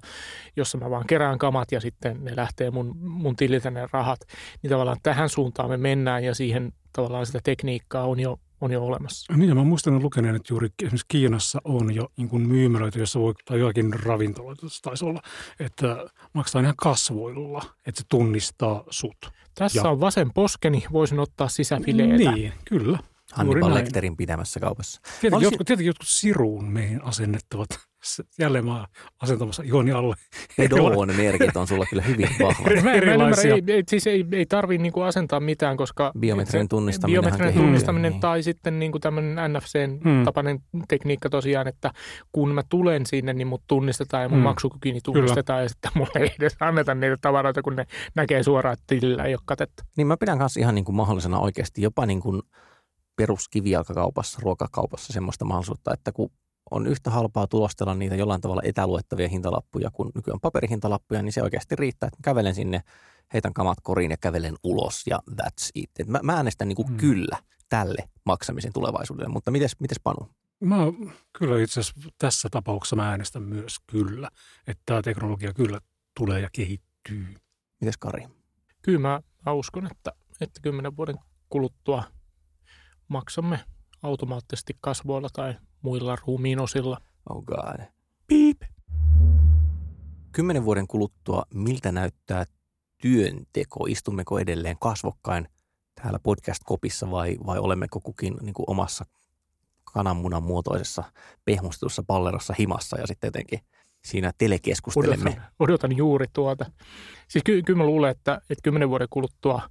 jossa 0.57 0.79
mä 0.79 0.91
vaan 0.91 1.07
kerään 1.07 1.39
kamat 1.39 1.73
ja 1.73 1.81
sitten 1.81 2.25
ne 2.25 2.37
lähtee 2.37 2.71
mun, 2.71 2.97
mun 2.97 3.37
tililtä 3.37 3.71
ne 3.71 3.89
rahat. 3.93 4.21
Niin 4.63 4.71
tavallaan 4.71 4.99
tähän 5.03 5.29
suuntaan 5.29 5.71
me 5.71 5.77
mennään 5.77 6.25
ja 6.25 6.35
siihen 6.35 6.73
tavallaan 6.93 7.27
sitä 7.27 7.41
tekniikkaa 7.45 8.05
on 8.05 8.21
jo, 8.21 8.39
on 8.61 8.71
jo 8.71 8.85
olemassa. 8.85 9.33
Niin, 9.37 9.49
ja 9.49 9.55
mä 9.55 9.65
muistan 9.65 10.03
lukeneen, 10.03 10.37
että 10.37 10.53
juuri 10.53 10.69
esimerkiksi 10.83 11.07
Kiinassa 11.09 11.61
on 11.65 11.95
jo 11.95 12.09
niin 12.17 12.29
kuin 12.29 12.49
myymälöitä, 12.49 12.99
jossa 12.99 13.21
voi, 13.21 13.35
tai 13.45 13.59
joakin 13.61 13.93
ravintoloita 14.03 14.69
se 14.69 14.83
taisi 14.83 15.05
olla, 15.05 15.23
että 15.61 15.97
maksaa 16.33 16.63
ihan 16.63 16.75
kasvoilla, 16.77 17.63
että 17.87 18.01
se 18.01 18.07
tunnistaa 18.09 18.85
sut. 18.91 19.17
Tässä 19.55 19.79
Ja- 19.79 19.91
on 19.91 20.01
vasen 20.01 20.33
poskeni, 20.35 20.85
voisin 20.93 21.19
ottaa 21.19 21.49
sisäfileetä. 21.49 22.33
Niin, 22.33 22.53
kyllä. 22.65 22.99
Hannibal. 23.35 23.75
Lecterin 23.75 24.17
pitämässä 24.17 24.61
kaupassa. 24.61 25.01
Tietenkin, 25.03 25.35
Olisin- 25.35 25.45
jotkut, 25.47 25.67
tietenkin 25.67 25.87
jotkut 25.87 26.09
siruun 26.09 26.65
meihin 26.65 27.05
asennettavat. 27.05 27.69
Se- 28.05 28.23
Jälleen 28.39 28.65
mä 28.65 28.77
oon 28.77 28.87
asentamassa 29.23 29.63
Joni 29.65 29.93
alle. 29.93 30.15
Pedon 30.57 31.17
merkit 31.17 31.57
on 31.57 31.67
sulla 31.67 31.87
kyllä 31.91 32.03
hyvin 32.03 32.29
vahvat. 32.43 32.65
Mä, 32.67 32.71
en- 32.73 32.85
mä 32.85 32.93
ymmärrä, 32.95 33.13
Erilaisia. 33.13 33.55
ei, 33.55 33.63
ei, 33.69 33.83
siis 33.89 34.07
ei, 34.07 34.25
ei 34.33 34.47
tarvii 34.47 34.79
niinku 34.79 35.01
asentaa 35.01 35.41
mitään, 35.41 35.77
koska 35.77 36.13
Biometrinen 36.19 36.69
tunnistaminen 36.69 37.23
biometrinen 37.23 37.55
tunnistaminen 37.55 38.13
niin. 38.13 38.21
tai 38.21 38.43
sitten 38.43 38.79
niinku 38.79 38.99
tämmöinen 38.99 39.39
Hmm. 39.51 39.59
NFC-tapainen 39.59 40.59
tekniikka 40.89 41.31
tosiaan, 41.31 41.69
että 41.69 41.91
kun 42.33 42.55
mä 42.55 42.63
tulen 42.69 43.07
sinne, 43.07 43.33
niin 43.33 43.47
mut 43.47 43.63
tunnistetaan 43.67 44.23
ja 44.23 44.29
mun 44.29 44.39
Hmm. 44.39 44.43
maksukykyni 44.45 45.01
tunnistetaan 45.05 45.63
ja 45.63 45.69
sitten 45.69 45.91
mulle 45.95 46.11
ei 46.21 46.31
edes 46.39 46.57
anneta 46.61 46.95
niitä 46.95 47.17
tavaroita, 47.21 47.63
kun 47.63 47.77
ne 47.77 47.87
näkee 48.15 48.43
suoraan, 48.43 48.73
että 48.73 48.85
tilillä 48.87 49.25
ei 49.25 49.35
ole 49.35 49.41
katetta. 49.45 49.85
Niin 49.97 50.07
mä 50.07 50.17
pidän 50.17 50.39
kanssa 50.39 50.61
ihan 50.61 50.75
niin 50.75 50.85
kuin 50.85 50.97
mahdollisena 50.97 51.39
oikeasti 51.39 51.83
jopa 51.83 52.07
niin 52.07 52.21
kuin 52.21 52.43
peruskivijalkakaupassa, 53.17 54.39
ruokakaupassa 54.43 55.13
semmoista 55.13 55.45
mahdollisuutta, 55.45 55.95
että 55.95 56.13
kun 56.13 56.31
on 56.71 56.87
yhtä 56.87 57.11
halpaa 57.11 57.47
tulostella 57.47 57.95
niitä 57.95 58.15
jollain 58.17 58.41
tavalla 58.41 58.63
etäluettavia 58.65 59.29
hintalappuja 59.29 59.91
kuin 59.91 60.11
nykyään 60.15 60.41
paperihintalappuja, 60.41 61.23
niin 61.23 61.33
se 61.33 61.43
oikeasti 61.43 61.77
riittää, 61.77 62.07
että 62.07 62.19
mä 62.19 62.23
kävelen 62.25 62.55
sinne, 62.55 62.81
heitän 63.33 63.55
kamat 63.55 63.79
koriin 63.83 64.11
ja 64.11 64.17
kävelen 64.17 64.55
ulos 64.63 65.03
ja 65.07 65.19
that's 65.31 65.71
it. 65.75 65.91
Et 65.99 66.09
mä, 66.09 66.21
mä 66.23 66.37
äänestän 66.37 66.69
niin 66.69 66.77
kuin 66.77 66.91
Mm. 66.91 66.97
kyllä 66.97 67.39
tälle 67.69 68.09
maksamisen 68.27 68.73
tulevaisuudelle, 68.73 69.29
mutta 69.33 69.51
mites, 69.51 69.81
mites 69.81 70.01
Panu? 70.03 70.29
Mä 70.61 70.77
kyllä 71.39 71.63
itse 71.63 71.81
asiassa 71.81 72.11
tässä 72.19 72.49
tapauksessa 72.51 72.97
mä 72.97 73.11
äänestän 73.11 73.43
myös 73.43 73.77
kyllä, 73.87 74.29
että 74.67 74.83
tämä 74.87 75.03
teknologia 75.03 75.53
kyllä 75.53 75.81
tulee 76.17 76.41
ja 76.41 76.49
kehittyy. 76.53 77.35
Mites 77.81 77.97
Kari? 77.97 78.27
Kyllä 78.83 78.99
mä, 78.99 79.21
mä 79.47 79.53
uskon, 79.53 79.87
että, 79.87 80.13
että 80.41 80.61
kymmenen 80.63 80.97
vuoden 80.97 81.19
kuluttua 81.49 82.05
maksamme 83.09 83.61
automaattisesti 84.03 84.77
kasvoilla 84.81 85.29
tai 85.33 85.55
muilla 85.83 86.17
ruumiinosilla. 86.27 86.99
Oh 87.31 87.45
god. 87.45 87.87
Piip. 88.27 88.63
Kymmenen 90.33 90.65
vuoden 90.65 90.87
kuluttua, 90.87 91.43
miltä 91.55 91.93
näyttää 91.93 92.45
työnteko? 93.03 93.87
Istummeko 93.87 94.39
edelleen 94.39 94.77
kasvokkain 94.81 95.49
täällä 95.95 96.19
podcast-kopissa 96.19 97.11
vai, 97.11 97.37
vai 97.47 97.59
olemmeko 97.59 98.01
kukin 98.01 98.37
niin 98.41 98.55
kuin 98.55 98.71
omassa 98.71 99.05
kananmunan 99.85 100.43
muotoisessa 100.43 101.05
pehmustetussa 101.45 102.03
pallerossa 102.07 102.55
himassa 102.59 102.99
ja 103.01 103.07
sitten 103.07 103.29
jotenkin 103.29 103.61
siinä 104.05 104.33
telekeskustelemme. 104.39 105.31
Odotan, 105.31 105.51
odotan 105.59 105.97
juuri 105.97 106.27
tuota. 106.33 106.71
Siis 107.29 107.45
ky- 107.45 107.63
kyllä 107.63 107.79
mä 107.79 107.87
luulen, 107.87 108.11
että, 108.11 108.41
että 108.51 108.63
kymmenen 108.63 108.89
vuoden 108.89 109.09
kuluttua 109.11 109.63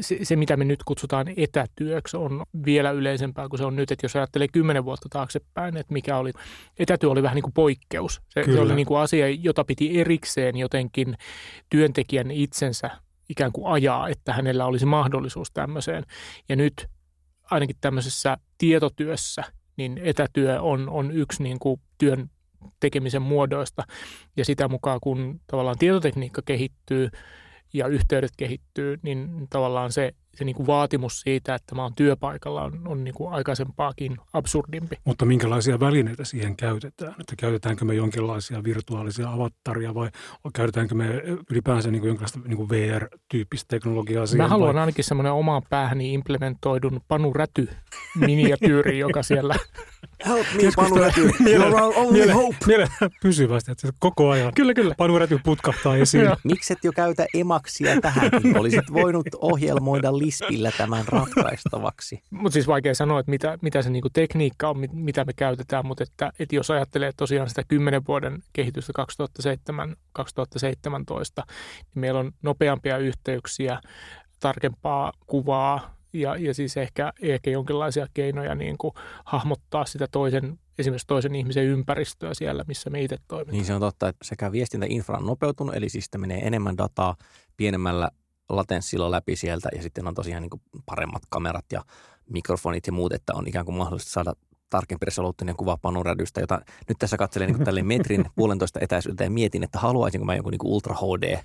se, 0.00 0.18
se, 0.22 0.36
mitä 0.36 0.56
me 0.56 0.64
nyt 0.64 0.84
kutsutaan 0.84 1.26
etätyöksi, 1.36 2.16
on 2.16 2.42
vielä 2.64 2.90
yleisempää 2.90 3.48
kuin 3.48 3.58
se 3.58 3.64
on 3.64 3.76
nyt. 3.76 3.90
Että 3.90 4.04
jos 4.04 4.16
ajattelee 4.16 4.48
kymmenen 4.48 4.84
vuotta 4.84 5.08
taaksepäin, 5.10 5.76
että 5.76 5.92
mikä 5.92 6.16
oli, 6.16 6.30
etätyö 6.78 7.10
oli 7.10 7.22
vähän 7.22 7.34
niin 7.34 7.42
kuin 7.42 7.52
poikkeus. 7.52 8.22
Se, 8.28 8.44
se 8.44 8.60
oli 8.60 8.74
niin 8.74 8.86
kuin 8.86 9.00
asia, 9.00 9.28
jota 9.28 9.64
piti 9.64 10.00
erikseen 10.00 10.56
jotenkin 10.56 11.14
työntekijän 11.70 12.30
itsensä 12.30 12.90
ikään 13.28 13.52
kuin 13.52 13.72
ajaa, 13.72 14.08
että 14.08 14.32
hänellä 14.32 14.66
olisi 14.66 14.86
mahdollisuus 14.86 15.50
tämmöiseen. 15.50 16.04
Ja 16.48 16.56
nyt 16.56 16.88
ainakin 17.50 17.76
tämmöisessä 17.80 18.36
tietotyössä, 18.58 19.44
niin 19.76 20.00
etätyö 20.04 20.62
on, 20.62 20.88
on 20.88 21.10
yksi 21.10 21.42
niin 21.42 21.58
kuin 21.58 21.80
työn 21.98 22.30
tekemisen 22.80 23.22
muodoista. 23.22 23.82
Ja 24.36 24.44
sitä 24.44 24.68
mukaan, 24.68 25.00
kun 25.02 25.40
tavallaan 25.46 25.78
tietotekniikka 25.78 26.42
kehittyy 26.44 27.10
ja 27.74 27.86
yhteydet 27.86 28.30
kehittyy, 28.36 28.98
niin 29.02 29.46
tavallaan 29.50 29.92
se, 29.92 30.14
se 30.34 30.44
niin 30.44 30.56
kuin 30.56 30.66
vaatimus 30.66 31.20
siitä, 31.20 31.54
että 31.54 31.74
mä 31.74 31.82
oon 31.82 31.94
työpaikalla, 31.94 32.62
on, 32.62 32.80
on 32.88 33.04
niin 33.04 33.14
kuin 33.14 33.32
aikaisempaakin 33.32 34.16
absurdimpi. 34.32 34.96
Mutta 35.04 35.24
minkälaisia 35.24 35.80
välineitä 35.80 36.24
siihen 36.24 36.56
käytetään? 36.56 37.14
Että 37.20 37.34
käytetäänkö 37.38 37.84
me 37.84 37.94
jonkinlaisia 37.94 38.64
virtuaalisia 38.64 39.30
avattaria 39.30 39.94
vai 39.94 40.10
käytetäänkö 40.54 40.94
me 40.94 41.22
ylipäänsä 41.50 41.90
niin 41.90 42.00
kuin 42.00 42.08
jonkinlaista 42.08 42.40
niin 42.44 42.56
kuin 42.56 42.68
VR-tyyppistä 42.68 43.66
teknologiaa 43.68 44.26
siihen? 44.26 44.44
Mä 44.44 44.48
haluan 44.48 44.74
vai? 44.74 44.80
ainakin 44.80 45.04
semmoinen 45.04 45.32
omaan 45.32 45.62
päähäni 45.70 46.14
implementoidun 46.14 47.00
Panu 47.08 47.32
Räty 47.32 47.68
miniatyyri, 48.18 48.98
joka 48.98 49.22
siellä... 49.22 49.54
Help 50.26 50.46
me, 50.54 50.62
Keskustelu- 50.62 50.98
Räty. 51.00 51.26
You're 51.56 51.82
our 51.82 51.92
only 51.96 52.12
Mielellä, 52.12 52.34
hope. 52.34 52.56
mielellä 52.66 52.94
pysyvästi, 53.22 53.72
että 53.72 53.86
se 53.86 53.92
koko 53.98 54.30
ajan 54.30 54.52
Kyllä, 54.54 54.74
kyllä. 54.74 54.94
Panu 54.98 55.18
Räty 55.18 55.38
putkahtaa 55.44 55.96
esiin. 55.96 56.24
Joo. 56.24 56.36
Mikset 56.44 56.78
jo 56.84 56.92
käytä 56.92 57.26
emaksia 57.34 58.00
tähänkin? 58.00 58.56
Olisit 58.60 58.92
voinut 58.92 59.26
ohjelmoida 59.40 60.18
lispillä 60.18 60.70
tämän 60.78 61.04
ratkaistavaksi. 61.08 62.22
Mutta 62.30 62.52
siis 62.52 62.66
vaikea 62.66 62.94
sanoa, 62.94 63.20
että 63.20 63.30
mitä, 63.30 63.58
mitä 63.62 63.82
se 63.82 63.90
niinku 63.90 64.10
tekniikka 64.10 64.68
on, 64.68 64.78
mit- 64.78 64.92
mitä 64.92 65.24
me 65.24 65.32
käytetään, 65.32 65.86
mutta 65.86 66.02
että, 66.02 66.32
että 66.38 66.56
jos 66.56 66.70
ajattelee 66.70 67.12
tosiaan 67.16 67.48
sitä 67.48 67.62
10 67.68 68.02
vuoden 68.08 68.42
kehitystä 68.52 68.92
2007-2017, 70.18 71.42
niin 71.78 72.00
meillä 72.00 72.20
on 72.20 72.32
nopeampia 72.42 72.98
yhteyksiä, 72.98 73.80
tarkempaa 74.40 75.12
kuvaa 75.26 75.94
ja, 76.14 76.36
ja 76.36 76.54
siis 76.54 76.76
ehkä, 76.76 77.12
ehkä 77.22 77.50
jonkinlaisia 77.50 78.06
keinoja 78.14 78.54
niin 78.54 78.78
kuin 78.78 78.94
hahmottaa 79.24 79.84
sitä 79.84 80.06
toisen, 80.12 80.58
esimerkiksi 80.78 81.06
toisen 81.06 81.34
ihmisen 81.34 81.64
ympäristöä 81.64 82.34
siellä, 82.34 82.64
missä 82.68 82.90
me 82.90 83.02
itse 83.02 83.16
toimimme. 83.28 83.52
Niin 83.52 83.64
se 83.64 83.74
on 83.74 83.80
totta, 83.80 84.08
että 84.08 84.24
sekä 84.24 84.52
viestintäinfra 84.52 85.18
on 85.18 85.26
nopeutunut, 85.26 85.74
eli 85.74 85.88
siis 85.88 86.04
sitä 86.04 86.18
menee 86.18 86.38
enemmän 86.38 86.78
dataa 86.78 87.16
pienemmällä 87.56 88.10
latenssilla 88.48 89.10
läpi 89.10 89.36
sieltä 89.36 89.68
ja 89.76 89.82
sitten 89.82 90.08
on 90.08 90.14
tosiaan 90.14 90.42
niin 90.42 90.50
kuin 90.50 90.62
paremmat 90.86 91.22
kamerat 91.28 91.64
ja 91.72 91.82
mikrofonit 92.30 92.86
ja 92.86 92.92
muut, 92.92 93.12
että 93.12 93.32
on 93.34 93.48
ikään 93.48 93.64
kuin 93.64 93.76
mahdollista 93.76 94.10
saada 94.10 94.32
tarkempi 94.70 95.06
resoluuttinen 95.06 95.56
kuva 95.56 95.78
panorädystä, 95.82 96.40
jota 96.40 96.60
nyt 96.88 96.98
tässä 96.98 97.16
katselen 97.16 97.52
niin 97.52 97.64
tälle 97.64 97.82
metrin 97.82 98.24
puolentoista 98.36 98.80
etäisyyttä 98.82 99.24
ja 99.24 99.30
mietin, 99.30 99.62
että 99.62 99.78
haluaisinko 99.78 100.24
mä 100.24 100.34
jonkun 100.34 100.50
niin 100.50 100.60
Ultra 100.64 100.94
HD 100.94 101.38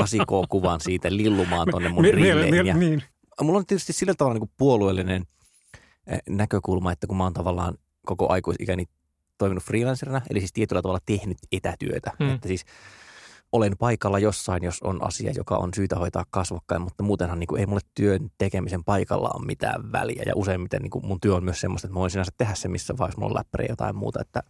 8K-kuvan 0.00 0.80
siitä 0.80 1.08
lillumaan 1.10 1.68
tuonne 1.70 1.88
mun 1.88 2.04
rilleen. 2.04 2.66
ja 2.66 2.76
niin. 2.76 3.02
Mulla 3.42 3.58
on 3.58 3.66
tietysti 3.66 3.92
sillä 3.92 4.14
tavalla 4.14 4.34
niin 4.34 4.48
kuin 4.48 4.54
puolueellinen 4.56 5.26
eh, 6.06 6.22
näkökulma, 6.28 6.92
että 6.92 7.06
kun 7.06 7.16
mä 7.16 7.22
oon 7.22 7.32
tavallaan 7.32 7.78
koko 8.06 8.32
aikuisikäni 8.32 8.84
toiminut 9.38 9.64
freelancerina, 9.64 10.22
eli 10.30 10.40
siis 10.40 10.52
tietyllä 10.52 10.82
tavalla 10.82 11.00
tehnyt 11.06 11.38
etätyötä. 11.52 12.12
Mm. 12.20 12.34
Että 12.34 12.48
siis 12.48 12.64
olen 13.52 13.76
paikalla 13.78 14.18
jossain, 14.18 14.64
jos 14.64 14.82
on 14.82 15.04
asia, 15.04 15.32
joka 15.36 15.56
on 15.56 15.70
syytä 15.76 15.96
hoitaa 15.96 16.24
kasvokkain, 16.30 16.82
mutta 16.82 17.02
muutenhan 17.02 17.38
niin 17.38 17.48
kuin, 17.48 17.60
ei 17.60 17.66
mulle 17.66 17.80
työn 17.94 18.30
tekemisen 18.38 18.84
paikalla 18.84 19.30
ole 19.34 19.46
mitään 19.46 19.92
väliä. 19.92 20.22
Ja 20.26 20.32
useimmiten 20.36 20.82
niin 20.82 20.90
kuin 20.90 21.06
mun 21.06 21.20
työ 21.20 21.34
on 21.34 21.44
myös 21.44 21.60
semmoista, 21.60 21.86
että 21.86 21.94
mä 21.94 22.00
voin 22.00 22.10
sinänsä 22.10 22.32
tehdä 22.36 22.54
sen, 22.54 22.70
missä 22.70 22.94
vaiheessa 22.98 23.20
mulla 23.20 23.32
on 23.32 23.38
läppäri 23.38 23.66
jotain 23.68 23.96
muuta, 23.96 24.20
että 24.20 24.42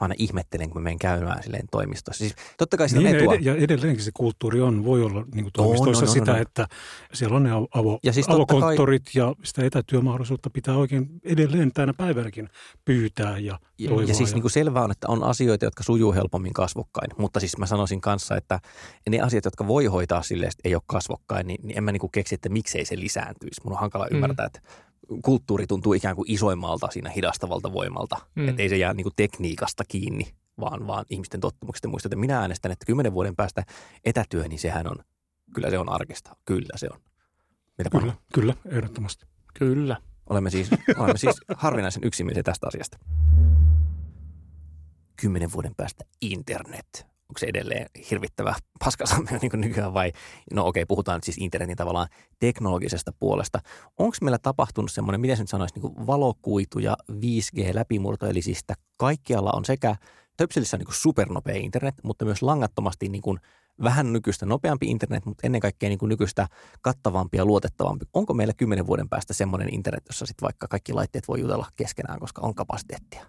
mä 0.00 0.04
aina 0.04 0.14
ihmettelen, 0.18 0.70
kun 0.70 0.80
mä 0.82 0.84
menen 0.84 0.98
käymään 0.98 1.42
silleen 1.42 1.66
toimistossa. 1.70 2.18
Siis 2.18 2.34
totta 2.58 2.76
kai 2.76 2.86
Niin, 2.92 3.16
etua. 3.16 3.34
ja 3.34 3.54
edelleenkin 3.54 4.04
se 4.04 4.10
kulttuuri 4.14 4.60
on, 4.60 4.84
voi 4.84 5.02
olla 5.02 5.24
niin 5.34 5.44
kuin 5.44 5.52
toimistoissa 5.52 6.04
on, 6.04 6.08
on, 6.08 6.14
sitä, 6.14 6.32
on. 6.32 6.38
että 6.38 6.66
siellä 7.12 7.36
on 7.36 7.42
ne 7.42 7.50
avo, 7.74 7.98
Ja 8.02 8.12
siis 8.12 8.26
totta 8.26 8.46
kai- 8.46 8.58
avokonttorit 8.58 9.02
ja 9.14 9.34
sitä 9.44 9.64
etätyömahdollisuutta 9.64 10.50
pitää 10.50 10.76
oikein 10.76 11.08
edelleen 11.24 11.72
tänä 11.72 11.94
päivänäkin 11.94 12.48
pyytää 12.84 13.38
ja 13.38 13.58
Ja, 13.78 13.90
ja 14.06 14.14
siis 14.14 14.32
niin 14.34 14.42
kuin 14.42 14.52
selvää 14.52 14.84
on, 14.84 14.90
että 14.90 15.08
on 15.08 15.24
asioita, 15.24 15.64
jotka 15.64 15.82
sujuu 15.82 16.12
helpommin 16.12 16.52
kasvokkain. 16.52 17.10
Mutta 17.18 17.40
siis 17.40 17.58
mä 17.58 17.66
sanoisin 17.66 18.00
kanssa, 18.00 18.36
että 18.36 18.60
ne 19.10 19.20
asiat, 19.20 19.44
jotka 19.44 19.66
voi 19.66 19.84
hoitaa 19.86 20.22
silleen, 20.22 20.48
että 20.48 20.68
ei 20.68 20.74
ole 20.74 20.82
kasvokkain, 20.86 21.46
niin, 21.46 21.60
niin 21.62 21.78
en 21.78 21.84
mä 21.84 21.92
niin 21.92 22.00
kuin 22.00 22.10
keksi, 22.10 22.34
että 22.34 22.48
miksei 22.48 22.84
se 22.84 22.98
lisääntyisi. 22.98 23.60
Mun 23.64 23.72
on 23.72 23.78
hankala 23.80 24.06
Mm. 24.10 24.14
ymmärtää, 24.16 24.46
että 24.46 24.60
kulttuuri 25.24 25.66
tuntuu 25.66 25.92
ikään 25.92 26.16
kuin 26.16 26.30
isoimmalta 26.30 26.88
siinä 26.90 27.10
hidastavalta 27.10 27.72
voimalta. 27.72 28.16
Mm. 28.34 28.48
Että 28.48 28.62
ei 28.62 28.68
se 28.68 28.76
jää 28.76 28.94
niin 28.94 29.04
kuin 29.04 29.14
tekniikasta 29.16 29.84
kiinni, 29.88 30.34
vaan, 30.60 30.86
vaan 30.86 31.04
ihmisten 31.10 31.40
tottumuksista 31.40 31.88
muista. 31.88 32.06
Että 32.06 32.16
minä 32.16 32.40
äänestän, 32.40 32.72
että 32.72 32.86
kymmenen 32.86 33.12
vuoden 33.12 33.36
päästä 33.36 33.62
etätyö, 34.04 34.48
niin 34.48 34.58
sehän 34.58 34.86
on, 34.86 34.96
kyllä 35.54 35.70
se 35.70 35.78
on 35.78 35.88
arkista. 35.88 36.36
Kyllä 36.44 36.76
se 36.76 36.88
on. 36.92 37.00
Mitä 37.78 37.90
Kyllä, 37.90 38.14
kyllä, 38.34 38.54
ehdottomasti. 38.70 39.26
Kyllä. 39.54 39.96
Olemme 40.30 40.50
siis, 40.50 40.70
olemme 40.96 41.18
siis 41.18 41.36
harvinaisen 41.56 42.04
yksimielisiä 42.04 42.42
tästä 42.42 42.66
asiasta. 42.66 42.98
Kymmenen 45.20 45.52
vuoden 45.52 45.74
päästä 45.76 46.04
internet. 46.20 47.15
Onko 47.28 47.38
se 47.38 47.46
edelleen 47.46 47.86
hirvittävä 48.10 48.54
paskasammio 48.84 49.38
niin 49.42 49.60
nykyään 49.60 49.94
vai? 49.94 50.12
No 50.52 50.66
okei, 50.66 50.86
puhutaan 50.86 51.16
nyt 51.16 51.24
siis 51.24 51.38
internetin 51.38 51.76
tavallaan 51.76 52.08
teknologisesta 52.38 53.12
puolesta. 53.18 53.60
Onko 53.98 54.16
meillä 54.22 54.38
tapahtunut 54.38 54.92
semmoinen, 54.92 55.20
miten 55.20 55.36
se 55.36 55.42
nyt 55.42 55.50
sanoisi, 55.50 55.80
niin 55.80 56.06
valokuitu 56.06 56.78
ja 56.78 56.96
5G-läpimurto, 57.12 58.26
eli 58.26 58.42
siis 58.42 58.64
kaikkialla 58.96 59.50
on 59.54 59.64
sekä 59.64 59.96
Töpselissä 60.36 60.76
niin 60.76 60.88
supernopea 60.90 61.54
internet, 61.54 61.94
mutta 62.02 62.24
myös 62.24 62.42
langattomasti 62.42 63.08
niin 63.08 63.22
kuin 63.22 63.38
vähän 63.82 64.12
nykyistä 64.12 64.46
nopeampi 64.46 64.86
internet, 64.86 65.26
mutta 65.26 65.46
ennen 65.46 65.60
kaikkea 65.60 65.88
niin 65.88 65.98
kuin 65.98 66.08
nykyistä 66.08 66.48
kattavampi 66.82 67.36
ja 67.36 67.44
luotettavampi. 67.44 68.06
Onko 68.12 68.34
meillä 68.34 68.54
kymmenen 68.54 68.86
vuoden 68.86 69.08
päästä 69.08 69.34
semmoinen 69.34 69.74
internet, 69.74 70.04
jossa 70.06 70.26
sitten 70.26 70.46
vaikka 70.46 70.68
kaikki 70.68 70.92
laitteet 70.92 71.28
voi 71.28 71.40
jutella 71.40 71.66
keskenään, 71.76 72.20
koska 72.20 72.42
on 72.42 72.54
kapasiteettia? 72.54 73.26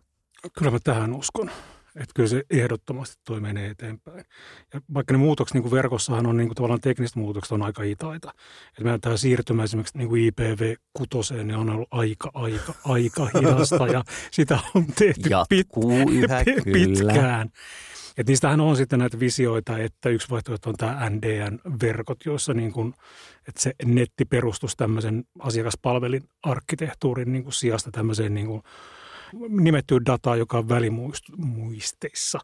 Kyllä 0.57 0.71
mä 0.71 0.79
tähän 0.83 1.13
uskon. 1.13 1.51
Että 1.97 2.11
kyllä 2.15 2.29
se 2.29 2.43
ehdottomasti 2.49 3.15
toi 3.25 3.39
menee 3.39 3.69
eteenpäin. 3.69 4.25
Ja 4.73 4.81
vaikka 4.93 5.13
ne 5.13 5.17
muutokset 5.17 5.53
niin 5.53 5.61
kuin 5.61 5.71
verkossahan 5.71 6.25
on 6.25 6.37
niin 6.37 6.47
kuin 6.47 6.55
tavallaan 6.55 6.81
tekniset 6.81 7.15
muutokset 7.15 7.51
on 7.51 7.61
aika 7.61 7.83
hitaita. 7.83 8.33
Että 8.69 8.83
meidän 8.83 9.01
tämä 9.01 9.17
siirtymä 9.17 9.63
esimerkiksi 9.63 9.97
niin 9.97 10.09
kuin 10.09 10.33
IPv6 10.33 11.33
niin 11.43 11.55
on 11.55 11.69
ollut 11.69 11.87
aika, 11.91 12.31
aika, 12.33 12.73
aika 12.85 13.29
hidasta 13.39 13.87
ja 13.87 14.03
sitä 14.31 14.59
on 14.75 14.85
tehty 14.85 15.29
Jatkuu 15.29 15.91
pit, 16.05 16.23
yhä, 16.23 16.43
kyllä. 16.45 16.63
pitkään. 16.73 17.49
Et 18.17 18.27
niistähän 18.27 18.61
on 18.61 18.77
sitten 18.77 18.99
näitä 18.99 19.19
visioita, 19.19 19.77
että 19.77 20.09
yksi 20.09 20.29
vaihtoehto 20.29 20.69
on 20.69 20.75
tämä 20.75 21.09
NDN-verkot, 21.09 22.25
joissa 22.25 22.53
niin 22.53 22.71
kuin, 22.71 22.93
että 23.47 23.61
se 23.61 23.73
netti 23.85 24.25
perustus 24.25 24.75
tämmöisen 24.75 25.23
asiakaspalvelin 25.39 26.23
arkkitehtuurin 26.43 27.31
niin 27.31 27.43
kuin 27.43 27.53
sijasta 27.53 27.91
tämmöiseen 27.91 28.33
niin 28.33 28.47
kuin 28.47 28.61
nimettyä 29.49 29.99
dataa, 30.05 30.35
joka 30.35 30.57
on 30.57 30.69
välimuisteissa. 30.69 32.39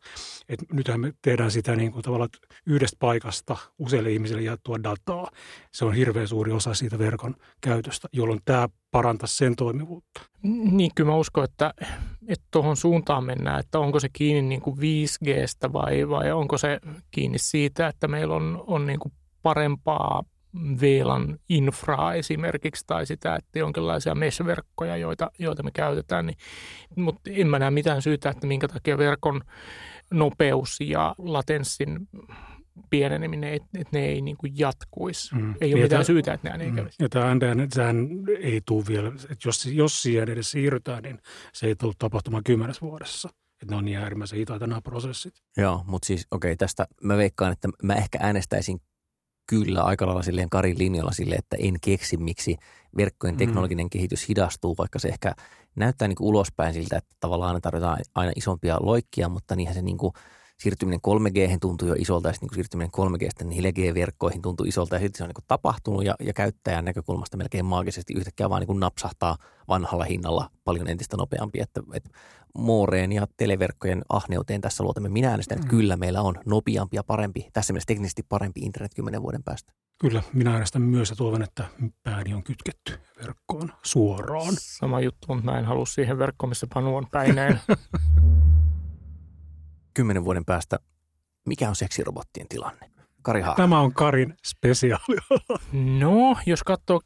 Et 0.50 0.60
nythän 0.74 1.00
me 1.00 1.14
tehdään 1.22 1.52
sitä 1.52 1.76
niin 1.76 1.92
kuin 1.92 2.04
tavallaan 2.04 2.30
yhdestä 2.66 2.98
paikasta 3.00 3.58
useille 3.80 4.12
ihmisille 4.12 4.42
jaettua 4.42 4.84
dataa. 4.84 5.32
Se 5.72 5.86
on 5.86 5.94
hirveän 5.94 6.28
suuri 6.28 6.52
osa 6.52 6.74
siitä 6.74 7.00
verkon 7.00 7.36
käytöstä, 7.62 8.08
jolloin 8.12 8.40
tämä 8.46 8.70
parantaa 8.92 9.28
sen 9.28 9.56
toimivuutta. 9.56 10.22
Niin, 10.72 10.92
kyllä 10.96 11.12
mä 11.12 11.18
uskon, 11.18 11.44
että, 11.44 11.74
tuohon 12.52 12.78
suuntaan 12.78 13.24
mennään, 13.24 13.60
että 13.60 13.80
onko 13.80 14.00
se 14.00 14.10
kiinni 14.14 14.42
niin 14.42 14.62
kuin 14.62 14.78
5Gstä 14.78 15.74
vai, 15.74 16.10
vai 16.10 16.32
onko 16.32 16.58
se 16.58 16.80
kiinni 17.12 17.38
siitä, 17.38 17.88
että 17.88 18.08
meillä 18.08 18.36
on, 18.36 18.64
on 18.68 18.88
niin 18.88 19.00
kuin 19.00 19.14
parempaa 19.44 20.24
VLAN 20.82 21.40
infraa 21.50 22.14
esimerkiksi 22.14 22.84
tai 22.88 23.06
sitä, 23.06 23.36
että 23.36 23.60
jonkinlaisia 23.60 24.16
mesh-verkkoja, 24.16 24.98
joita, 24.98 25.32
joita 25.40 25.64
me 25.64 25.72
käytetään, 25.72 26.26
niin, 26.26 26.38
mutta 26.96 27.30
en 27.34 27.48
mä 27.48 27.60
näe 27.60 27.72
mitään 27.72 28.02
syytä, 28.02 28.30
että 28.30 28.48
minkä 28.48 28.68
takia 28.68 28.98
verkon 28.98 29.42
nopeus 30.12 30.78
ja 30.80 31.16
latenssin 31.18 32.08
pieneneminen, 32.90 33.54
että 33.54 33.68
et 33.80 33.92
ne 33.92 34.06
ei 34.06 34.22
niin 34.22 34.38
kuin 34.38 34.54
jatkuisi. 34.56 35.36
Mm. 35.36 35.56
Ei 35.62 35.74
ole 35.74 35.80
ja 35.80 35.86
mitään 35.86 35.90
tämä, 35.90 36.04
syytä, 36.04 36.34
että 36.34 36.50
nämä 36.50 36.64
ei 36.64 36.70
mm. 36.70 36.76
kävisi. 36.76 37.04
Ja 37.04 37.10
tämä 37.10 37.36
NDN, 37.36 37.68
sehän 37.74 38.08
ei 38.40 38.62
tule 38.66 38.84
vielä, 38.88 39.08
että 39.08 39.48
jos, 39.48 39.66
jos 39.66 40.02
siihen 40.02 40.30
edes 40.30 40.52
siirrytään, 40.52 41.04
niin 41.04 41.20
se 41.54 41.68
ei 41.68 41.76
tule 41.76 41.94
tapahtumaan 42.00 42.44
kymmenessä 42.44 42.82
vuodessa. 42.82 43.30
Että 43.62 43.74
ne 43.74 43.78
on 43.78 43.86
niin 43.86 43.98
äärimmäisen 43.98 44.40
hitaita 44.40 44.68
nämä 44.68 44.82
prosessit. 44.82 45.34
Joo, 45.58 45.84
mutta 45.88 46.06
siis 46.06 46.28
okei, 46.32 46.52
okay, 46.52 46.58
tästä 46.58 46.88
mä 47.04 47.18
veikkaan, 47.18 47.52
että 47.52 47.70
mä 47.84 47.94
ehkä 47.94 48.18
äänestäisin 48.22 48.80
kyllä 49.48 49.82
aika 49.82 50.06
lailla 50.06 50.24
silleen 50.24 50.50
Karin 50.50 50.78
linjalla 50.78 51.12
sille, 51.12 51.36
että 51.36 51.58
en 51.60 51.76
keksi, 51.82 52.18
miksi 52.18 52.58
verkkojen 52.98 53.36
mm. 53.36 53.38
teknologinen 53.38 53.86
mm. 53.86 53.90
kehitys 53.90 54.30
hidastuu, 54.30 54.76
vaikka 54.78 55.00
se 55.00 55.08
ehkä 55.08 55.34
näyttää 55.76 56.08
niin 56.08 56.16
ulospäin 56.20 56.74
siltä, 56.74 56.98
että 56.98 57.16
tavallaan 57.20 57.50
aina 57.50 57.62
tarvitaan 57.62 57.98
aina 58.16 58.32
isompia 58.36 58.78
loikkia, 58.82 59.30
mutta 59.30 59.56
niinhän 59.56 59.76
se 59.76 59.82
niin 59.82 59.98
kuin 59.98 60.14
siirtyminen 60.60 61.00
3G 61.08 61.58
tuntuu 61.62 61.88
jo 61.88 61.96
isolta 61.98 62.30
ja 62.30 62.34
sitten 62.34 62.48
niin 62.48 62.56
siirtyminen 62.56 62.92
3G 62.98 63.44
4G-verkkoihin 63.44 64.42
tuntuu 64.42 64.66
isolta 64.66 64.96
ja 64.96 65.00
sitten 65.00 65.18
se 65.18 65.24
on 65.24 65.30
niin 65.30 65.46
tapahtunut 65.48 66.06
ja, 66.06 66.16
ja 66.20 66.34
käyttäjän 66.34 66.86
näkökulmasta 66.86 67.38
melkein 67.38 67.66
maagisesti 67.66 68.14
yhtäkkiä 68.14 68.50
vaan 68.50 68.66
niin 68.68 68.80
napsahtaa 68.80 69.38
vanhalla 69.68 70.04
hinnalla 70.04 70.50
paljon 70.64 70.88
entistä 70.88 71.18
nopeampi, 71.18 71.60
että, 71.60 71.82
että 71.94 72.10
Mooreen 72.58 73.12
ja 73.12 73.28
televerkkojen 73.38 74.02
ahneuteen 74.10 74.62
tässä 74.62 74.84
luotamme. 74.84 75.10
Minä 75.10 75.30
äänestän, 75.30 75.56
että 75.56 75.68
mm. 75.68 75.78
kyllä 75.78 75.98
meillä 75.98 76.22
on 76.22 76.36
nopeampi 76.46 76.96
ja 76.96 77.04
parempi, 77.04 77.50
tässä 77.54 77.74
mielessä 77.74 77.88
teknisesti 77.88 78.24
parempi 78.30 78.60
internet 78.60 78.94
kymmenen 78.94 79.22
vuoden 79.22 79.44
päästä. 79.44 79.74
Kyllä, 80.02 80.24
minä 80.34 80.54
äänestän 80.54 80.82
myös 80.82 81.10
ja 81.10 81.16
toivon, 81.16 81.44
että 81.44 81.66
pääni 82.04 82.34
on 82.34 82.44
kytketty 82.44 83.00
verkkoon 83.22 83.72
suoraan. 83.84 84.54
Sama 84.60 85.00
juttu, 85.00 85.28
mutta 85.28 85.52
mä 85.52 85.60
en 85.60 85.66
halua 85.66 85.86
siihen 85.86 86.18
verkkoon, 86.18 86.50
missä 86.50 86.68
Panu 86.74 86.98
on 86.98 87.08
päineen. 87.12 87.60
kymmenen 89.94 90.26
vuoden 90.26 90.46
päästä, 90.46 90.80
mikä 91.46 91.70
on 91.70 91.76
seksirobottien 91.76 92.48
tilanne? 92.48 92.94
Kari 93.24 93.42
Haak. 93.42 93.58
Tämä 93.58 93.80
on 93.80 93.94
Karin 93.94 94.34
spesiaali. 94.46 95.18
No, 96.00 96.38
jos 96.46 96.64
katsoo 96.64 97.02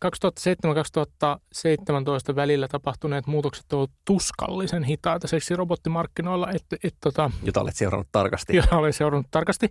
2007-2017 2.32 2.36
välillä 2.36 2.68
tapahtuneet 2.68 3.28
muutokset 3.28 3.74
ovat 3.74 3.92
tuskallisen 4.06 4.84
hitaita 4.84 5.28
seksirobottimarkkinoilla. 5.28 6.52
Et, 6.52 6.66
et, 6.84 6.96
tota, 7.02 7.32
jota 7.44 7.62
olet 7.62 7.76
seurannut 7.76 8.08
tarkasti. 8.12 8.56
Jota 8.56 8.78
olen 8.78 8.94
seurannut 8.94 9.28
tarkasti. 9.32 9.70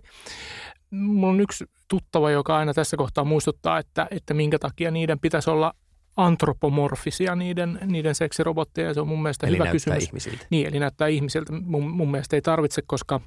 Mulla 0.91 1.33
on 1.33 1.39
yksi 1.39 1.65
tuttava, 1.87 2.31
joka 2.31 2.57
aina 2.57 2.73
tässä 2.73 2.97
kohtaa 2.97 3.23
muistuttaa, 3.23 3.79
että, 3.79 4.07
että 4.11 4.33
minkä 4.33 4.59
takia 4.59 4.91
niiden 4.91 5.19
pitäisi 5.19 5.49
olla 5.49 5.73
antropomorfisia 6.17 7.35
niiden, 7.35 7.79
niiden 7.85 8.15
seksirobotteja. 8.15 8.93
Se 8.93 9.01
on 9.01 9.07
mun 9.07 9.21
mielestä 9.21 9.47
eli 9.47 9.57
hyvä 9.57 9.71
kysymys. 9.71 10.03
ihmisiltä. 10.03 10.45
Niin, 10.49 10.67
eli 10.67 10.79
näyttää 10.79 11.07
ihmisiltä. 11.07 11.53
Mun, 11.53 11.89
mun 11.89 12.11
mielestä 12.11 12.35
ei 12.35 12.41
tarvitse, 12.41 12.81
koska 12.87 13.21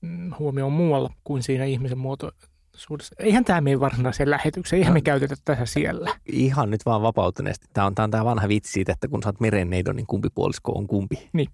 mm, 0.00 0.32
huomio 0.38 0.66
on 0.66 0.72
muualla 0.72 1.10
kuin 1.24 1.42
siinä 1.42 1.64
ihmisen 1.64 1.98
muotoisuudessa. 1.98 3.14
Eihän 3.18 3.44
tämä 3.44 3.60
mene 3.60 3.80
varsinaiseen 3.80 4.30
lähetykseen, 4.30 4.78
eihän 4.78 4.90
no, 4.90 4.94
me 4.94 5.00
käytetä 5.00 5.34
tässä 5.44 5.66
siellä. 5.66 6.14
Ihan 6.26 6.70
nyt 6.70 6.86
vaan 6.86 7.02
vapautuneesti. 7.02 7.66
Tämä 7.72 7.86
on, 7.86 7.94
tämä 7.94 8.04
on 8.04 8.10
tämä 8.10 8.24
vanha 8.24 8.48
vitsi 8.48 8.72
siitä, 8.72 8.92
että 8.92 9.08
kun 9.08 9.22
sä 9.22 9.28
oot 9.28 9.40
merenneidon, 9.40 9.96
niin 9.96 10.06
kumpi 10.06 10.28
puolisko 10.34 10.72
on 10.72 10.86
kumpi. 10.86 11.28
Niin. 11.32 11.48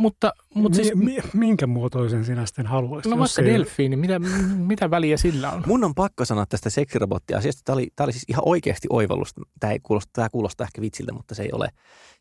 Mutta, 0.00 0.32
mutta 0.54 0.76
siis, 0.76 0.94
mi, 0.94 1.18
minkä 1.32 1.66
muotoisen 1.66 2.24
sinä 2.24 2.46
sitten 2.46 2.66
haluaisit? 2.66 3.10
No 3.10 3.18
vaikka 3.18 3.44
delfiini, 3.44 3.96
mitä, 3.96 4.18
mitä 4.56 4.90
väliä 4.90 5.16
sillä 5.16 5.50
on? 5.50 5.62
Mun 5.66 5.84
on 5.84 5.94
pakko 5.94 6.24
sanoa 6.24 6.46
tästä 6.46 6.70
seksirobottiasiasta. 6.70 7.60
Tämä 7.64 7.74
oli, 7.74 7.88
tämä 7.96 8.04
oli 8.04 8.12
siis 8.12 8.24
ihan 8.28 8.42
oikeasti 8.46 8.88
oivallus. 8.90 9.34
Tämä, 9.60 9.72
ei 9.72 9.80
kuulosta, 9.82 10.10
tämä 10.12 10.28
kuulostaa 10.28 10.64
ehkä 10.64 10.80
vitsiltä, 10.80 11.12
mutta 11.12 11.34
se 11.34 11.42
ei 11.42 11.52
ole. 11.52 11.68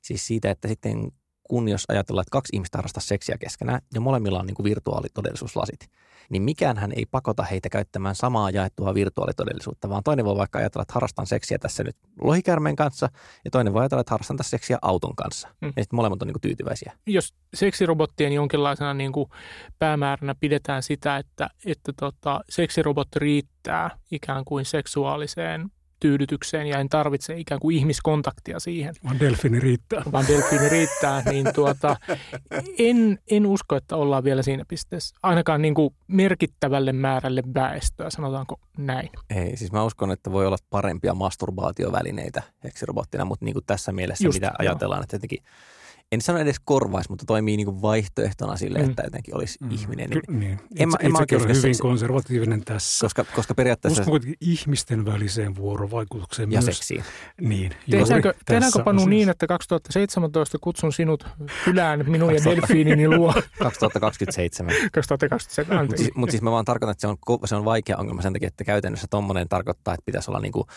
Siis 0.01 0.27
siitä, 0.27 0.51
että 0.51 0.67
sitten 0.67 1.11
kun 1.43 1.69
jos 1.69 1.85
ajatellaan, 1.89 2.21
että 2.23 2.31
kaksi 2.31 2.55
ihmistä 2.55 2.77
harrastaa 2.77 3.01
seksiä 3.01 3.37
keskenään 3.37 3.81
ja 3.93 4.01
molemmilla 4.01 4.39
on 4.39 4.45
niin 4.45 4.55
kuin 4.55 4.63
virtuaalitodellisuuslasit– 4.63 5.79
niin 6.29 6.43
mikään 6.43 6.77
hän 6.77 6.91
ei 6.95 7.05
pakota 7.11 7.43
heitä 7.43 7.69
käyttämään 7.69 8.15
samaa 8.15 8.49
jaettua 8.49 8.93
virtuaalitodellisuutta, 8.93 9.89
vaan 9.89 10.03
toinen 10.03 10.25
voi 10.25 10.37
vaikka 10.37 10.59
ajatella, 10.59 10.81
että 10.81 10.93
harrastan 10.93 11.27
seksiä 11.27 11.59
tässä 11.59 11.83
nyt 11.83 11.97
lohikärmeen 12.21 12.75
kanssa, 12.75 13.09
ja 13.45 13.51
toinen 13.51 13.73
voi 13.73 13.81
ajatella, 13.81 14.01
että 14.01 14.11
harrastan 14.11 14.37
tässä 14.37 14.49
seksiä 14.49 14.77
auton 14.81 15.15
kanssa. 15.15 15.47
Mm. 15.61 15.67
Ja 15.75 15.83
sitten 15.83 15.95
molemmat 15.95 16.21
on 16.21 16.27
niin 16.27 16.33
kuin 16.33 16.41
tyytyväisiä. 16.41 16.93
Jos 17.07 17.33
seksirobottien 17.53 18.33
jonkinlaisena 18.33 18.93
niin 18.93 19.11
kuin 19.11 19.29
päämääränä 19.79 20.35
pidetään 20.39 20.83
sitä, 20.83 21.17
että, 21.17 21.49
että 21.65 21.93
tota, 21.99 22.41
seksirobotti 22.49 23.19
riittää 23.19 23.89
ikään 24.11 24.45
kuin 24.45 24.65
seksuaaliseen 24.65 25.71
tyydytykseen 25.99 26.67
ja 26.67 26.79
en 26.79 26.89
tarvitse 26.89 27.37
ikään 27.37 27.59
kuin 27.59 27.77
ihmiskontaktia 27.77 28.59
siihen. 28.59 28.95
Vaan 29.03 29.19
delfiini 29.19 29.59
riittää. 29.59 30.03
Vaan 30.11 30.27
delfiini 30.27 30.69
riittää, 30.69 31.21
niin 31.31 31.47
tuota, 31.55 31.95
en, 32.79 33.19
en 33.31 33.45
usko, 33.45 33.75
että 33.75 33.95
ollaan 33.95 34.23
vielä 34.23 34.41
siinä 34.41 34.65
pisteessä. 34.67 35.15
Ainakaan 35.23 35.61
niin 35.61 35.73
kuin 35.73 35.95
merkittävälle 36.07 36.93
määrälle 36.93 37.43
väestöä, 37.53 38.09
sanotaanko 38.09 38.59
näin. 38.77 39.09
Ei, 39.29 39.57
siis 39.57 39.71
mä 39.71 39.83
uskon, 39.83 40.11
että 40.11 40.31
voi 40.31 40.47
olla 40.47 40.57
parempia 40.69 41.13
masturbaatiovälineitä 41.13 42.43
heksirobottina, 42.63 43.25
mutta 43.25 43.45
niin 43.45 43.53
kuin 43.53 43.65
tässä 43.65 43.91
mielessä 43.91 44.23
Just, 44.27 44.35
mitä 44.35 44.47
joo. 44.47 44.55
ajatellaan, 44.59 45.03
että 45.03 45.15
jotenkin– 45.15 45.43
en 46.11 46.21
sano 46.21 46.39
edes 46.39 46.59
korvaisi, 46.59 47.09
mutta 47.09 47.25
toimii 47.25 47.57
niin 47.57 47.65
kuin 47.65 47.81
vaihtoehtona 47.81 48.57
sille, 48.57 48.79
että 48.79 49.01
mm. 49.01 49.05
jotenkin 49.05 49.35
olisi 49.35 49.57
mm. 49.61 49.71
ihminen. 49.71 50.09
Niin, 50.09 50.39
niin. 50.39 50.59
En, 50.77 50.89
en, 50.99 51.11
mä 51.11 51.17
oikein 51.17 51.41
hyvin 51.41 51.75
se, 51.75 51.81
konservatiivinen 51.81 52.65
tässä. 52.65 53.05
Koska, 53.05 53.25
koska 53.35 53.55
periaatteessa... 53.55 54.01
Uskon 54.01 54.21
ihmisten 54.41 55.05
väliseen 55.05 55.55
vuorovaikutukseen 55.55 56.51
ja 56.51 56.61
myös. 56.61 56.65
seksiin. 56.65 57.03
Niin. 57.41 57.71
Tehdäänkö, 57.91 58.33
tehdäänkö 58.45 58.83
Panu 58.83 59.05
niin, 59.05 59.29
että 59.29 59.47
2017 59.47 60.57
kutsun 60.61 60.93
sinut 60.93 61.27
kylään 61.65 62.09
minun 62.09 62.35
ja 62.35 62.43
delfiinini 62.45 63.07
luo? 63.17 63.33
2027. 63.59 64.73
2027, 64.91 65.85
Mutta 65.85 65.97
siis, 65.97 66.15
mut 66.15 66.29
siis 66.29 66.41
mä 66.41 66.51
vaan 66.51 66.65
tarkoitan, 66.65 66.91
että 66.91 67.01
se 67.01 67.07
on, 67.07 67.17
se 67.45 67.55
on 67.55 67.65
vaikea 67.65 67.97
ongelma 67.97 68.21
sen 68.21 68.33
takia, 68.33 68.47
että 68.47 68.63
käytännössä 68.63 69.07
tuommoinen 69.09 69.49
tarkoittaa, 69.49 69.93
että 69.93 70.05
pitäisi 70.05 70.31
olla 70.31 70.39
niin 70.39 70.51
kuin 70.51 70.67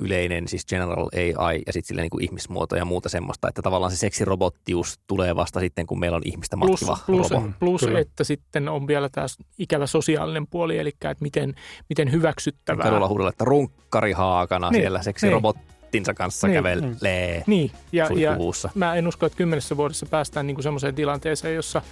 yleinen, 0.00 0.48
siis 0.48 0.66
general 0.66 1.08
AI 1.14 1.62
ja 1.66 1.72
sitten 1.72 1.96
niin 1.96 2.10
kuin 2.10 2.24
ihmismuoto 2.24 2.76
ja 2.76 2.84
muuta 2.84 3.08
semmoista, 3.08 3.48
että 3.48 3.62
tavallaan 3.62 3.92
se 3.92 3.96
seksirobottius 3.96 5.00
tulee 5.06 5.36
vasta 5.36 5.60
sitten, 5.60 5.86
kun 5.86 6.00
meillä 6.00 6.16
on 6.16 6.22
ihmistä 6.24 6.56
matkiva 6.56 6.98
plus, 7.06 7.28
plus, 7.28 7.42
plus 7.58 7.82
että 7.82 8.24
sitten 8.24 8.68
on 8.68 8.86
vielä 8.86 9.08
tämä 9.08 9.26
ikävä 9.58 9.86
sosiaalinen 9.86 10.46
puoli, 10.46 10.78
eli 10.78 10.88
että 10.88 11.16
miten, 11.20 11.54
miten 11.88 12.12
hyväksyttävää. 12.12 12.84
Kadulla 12.84 13.08
huudella, 13.08 13.30
että 13.30 13.44
runkkari 13.44 14.12
haakana 14.12 14.70
niin, 14.70 14.82
siellä 14.82 15.02
seksirobottinsa 15.02 16.12
niin. 16.12 16.16
kanssa 16.16 16.46
niin, 16.46 16.54
kävelee 16.54 17.44
Niin, 17.46 17.70
ja, 17.92 18.08
ja 18.16 18.36
mä 18.74 18.94
en 18.94 19.08
usko, 19.08 19.26
että 19.26 19.36
kymmenessä 19.36 19.76
vuodessa 19.76 20.06
päästään 20.06 20.46
niin 20.46 20.62
semmoiseen 20.62 20.94
tilanteeseen, 20.94 21.54
jossa 21.54 21.82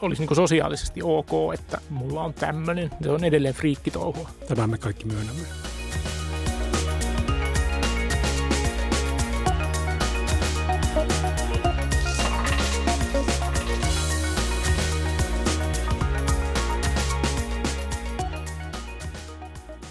olisi 0.00 0.22
niin 0.22 0.28
kuin 0.28 0.36
sosiaalisesti 0.36 1.00
ok, 1.02 1.54
että 1.54 1.80
mulla 1.90 2.22
on 2.22 2.34
tämmöinen. 2.34 2.90
Se 3.02 3.10
on 3.10 3.24
edelleen 3.24 3.54
friikkitouhua. 3.54 4.30
Tämä 4.48 4.66
me 4.66 4.78
kaikki 4.78 5.04
myönnämme. 5.04 5.75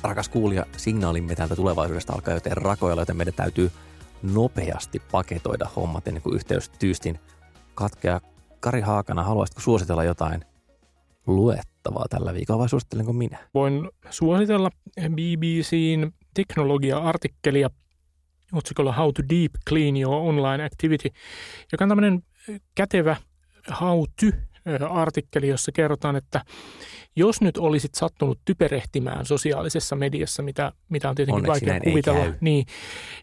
Rakas 0.08 0.30
kuulija, 0.30 0.66
signaalimme 0.78 1.36
täältä 1.36 1.56
tulevaisuudesta 1.56 2.14
alkaa 2.14 2.34
joten 2.34 2.58
rakoilla, 2.58 3.02
joten 3.02 3.18
meidän 3.18 3.34
täytyy 3.34 3.72
nopeasti 4.34 5.02
paketoida 5.12 5.70
hommat 5.76 6.08
ennen 6.08 6.24
kuin 6.24 6.36
yhteys 6.36 6.70
tyystin 6.70 7.20
katkeaa. 7.76 8.22
Kari 8.60 8.82
Haakana, 8.82 9.24
haluaisitko 9.24 9.62
suositella 9.62 10.04
jotain 10.04 10.46
luettavaa 11.28 12.06
tällä 12.10 12.34
viikolla 12.34 12.60
vai 12.60 12.70
suosittelenko 12.70 13.14
minä? 13.14 13.38
Voin 13.54 13.90
suositella 14.10 14.70
BBCn 15.10 16.12
teknologia-artikkelia 16.34 17.70
otsikolla 18.54 18.94
How 18.94 19.10
to 19.14 19.24
Deep 19.30 19.52
Clean 19.70 19.98
Your 19.98 20.16
Online 20.16 20.64
Activity, 20.64 21.10
joka 21.72 21.86
on 21.86 21.90
tämmöinen 21.90 22.24
kätevä 22.76 23.16
how 23.82 24.04
to 24.20 24.38
artikkeli, 24.90 25.48
jossa 25.48 25.72
kerrotaan, 25.72 26.16
että 26.16 26.42
jos 27.16 27.42
nyt 27.42 27.58
olisit 27.58 27.96
sattunut 27.96 28.40
typerehtimään 28.46 29.26
sosiaalisessa 29.26 29.96
mediassa, 29.96 30.44
mitä, 30.44 30.72
mitä 30.90 31.10
on 31.10 31.16
tietenkin 31.16 31.50
Onneksi 31.50 31.66
vaikea 31.66 31.92
kuvitella, 31.92 32.26
niin, 32.42 32.66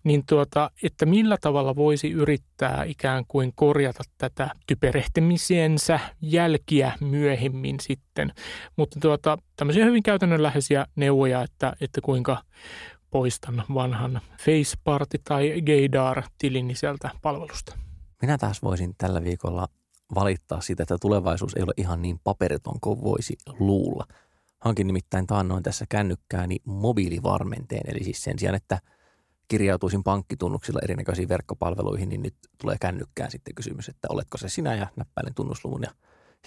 niin 0.05 0.26
tuota, 0.26 0.70
että 0.83 1.07
millä 1.07 1.37
tavalla 1.40 1.76
voisi 1.76 2.11
yrittää 2.11 2.85
ikään 2.85 3.24
kuin 3.28 3.52
korjata 3.55 4.05
tätä 4.18 4.50
typerehtimisiensä 4.66 6.00
jälkiä 6.20 6.92
myöhemmin 7.00 7.76
sitten. 7.81 8.33
Mutta 8.76 9.00
tuota, 9.00 9.38
tämmöisiä 9.57 9.85
hyvin 9.85 10.02
käytännönläheisiä 10.02 10.87
neuvoja, 10.96 11.42
että, 11.42 11.72
että 11.81 12.00
kuinka 12.00 12.42
poistan 13.11 13.64
vanhan 13.74 14.20
Faceparty 14.40 15.18
tai 15.24 15.62
Gaydar-tilini 15.62 16.74
sieltä 16.74 17.11
palvelusta. 17.22 17.78
Minä 18.22 18.38
taas 18.38 18.62
voisin 18.62 18.94
tällä 18.98 19.24
viikolla 19.24 19.68
valittaa 20.14 20.61
sitä, 20.61 20.83
että 20.83 20.98
tulevaisuus 21.01 21.55
ei 21.55 21.62
ole 21.62 21.72
ihan 21.77 22.03
niin 22.03 22.20
paperiton 22.25 22.81
kuin 22.81 23.03
voisi 23.03 23.37
luulla. 23.59 24.07
Hankin 24.61 24.87
nimittäin 24.87 25.27
taannoin 25.27 25.62
tässä 25.62 25.85
kännykkääni 25.88 26.57
mobiilivarmenteen, 26.64 27.90
eli 27.90 28.05
siis 28.05 28.22
sen 28.22 28.38
sijaan, 28.38 28.55
että 28.55 28.79
kirjautuisin 29.48 30.03
pankkitunnuksilla 30.03 30.81
erinäköisiin 30.83 31.29
verkkopalveluihin, 31.29 32.09
niin 32.09 32.22
nyt 32.22 32.35
tulee 32.61 32.77
kännykkään 32.81 33.31
sitten 33.31 33.55
kysymys, 33.55 33.88
että 33.88 34.09
oletko 34.11 34.38
se 34.38 34.48
sinä 34.48 34.75
ja 34.75 34.87
näppäilen 34.96 35.35
tunnusluvun 35.35 35.83
ja 35.83 35.90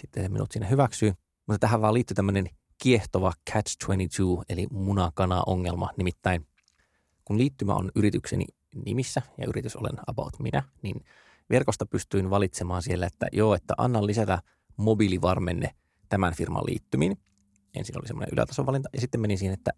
sitten 0.00 0.22
se 0.22 0.28
minut 0.28 0.52
sinne 0.52 0.70
hyväksyy. 0.70 1.12
Mutta 1.46 1.58
tähän 1.58 1.80
vaan 1.80 1.94
liittyy 1.94 2.14
tämmöinen 2.14 2.46
kiehtova 2.82 3.32
catch-22 3.50 4.44
eli 4.48 4.66
munakana-ongelma, 4.70 5.90
nimittäin 5.96 6.46
kun 7.24 7.38
liittymä 7.38 7.74
on 7.74 7.90
yritykseni 7.94 8.44
nimissä 8.84 9.22
ja 9.38 9.46
yritys 9.48 9.76
olen 9.76 9.98
about 10.06 10.38
minä, 10.40 10.62
niin– 10.82 11.00
verkosta 11.50 11.86
pystyin 11.86 12.30
valitsemaan 12.30 12.82
siellä, 12.82 13.06
että 13.06 13.26
joo, 13.32 13.54
että 13.54 13.74
annan 13.78 14.06
lisätä 14.06 14.38
mobiilivarmenne 14.76 15.74
tämän 16.08 16.34
firman 16.34 16.66
liittymiin. 16.66 17.18
Ensin 17.74 17.98
oli 17.98 18.06
semmoinen 18.06 18.32
ylätason 18.32 18.66
valinta 18.66 18.88
ja 18.92 19.00
sitten 19.00 19.20
menin 19.20 19.38
siihen, 19.38 19.54
että 19.54 19.70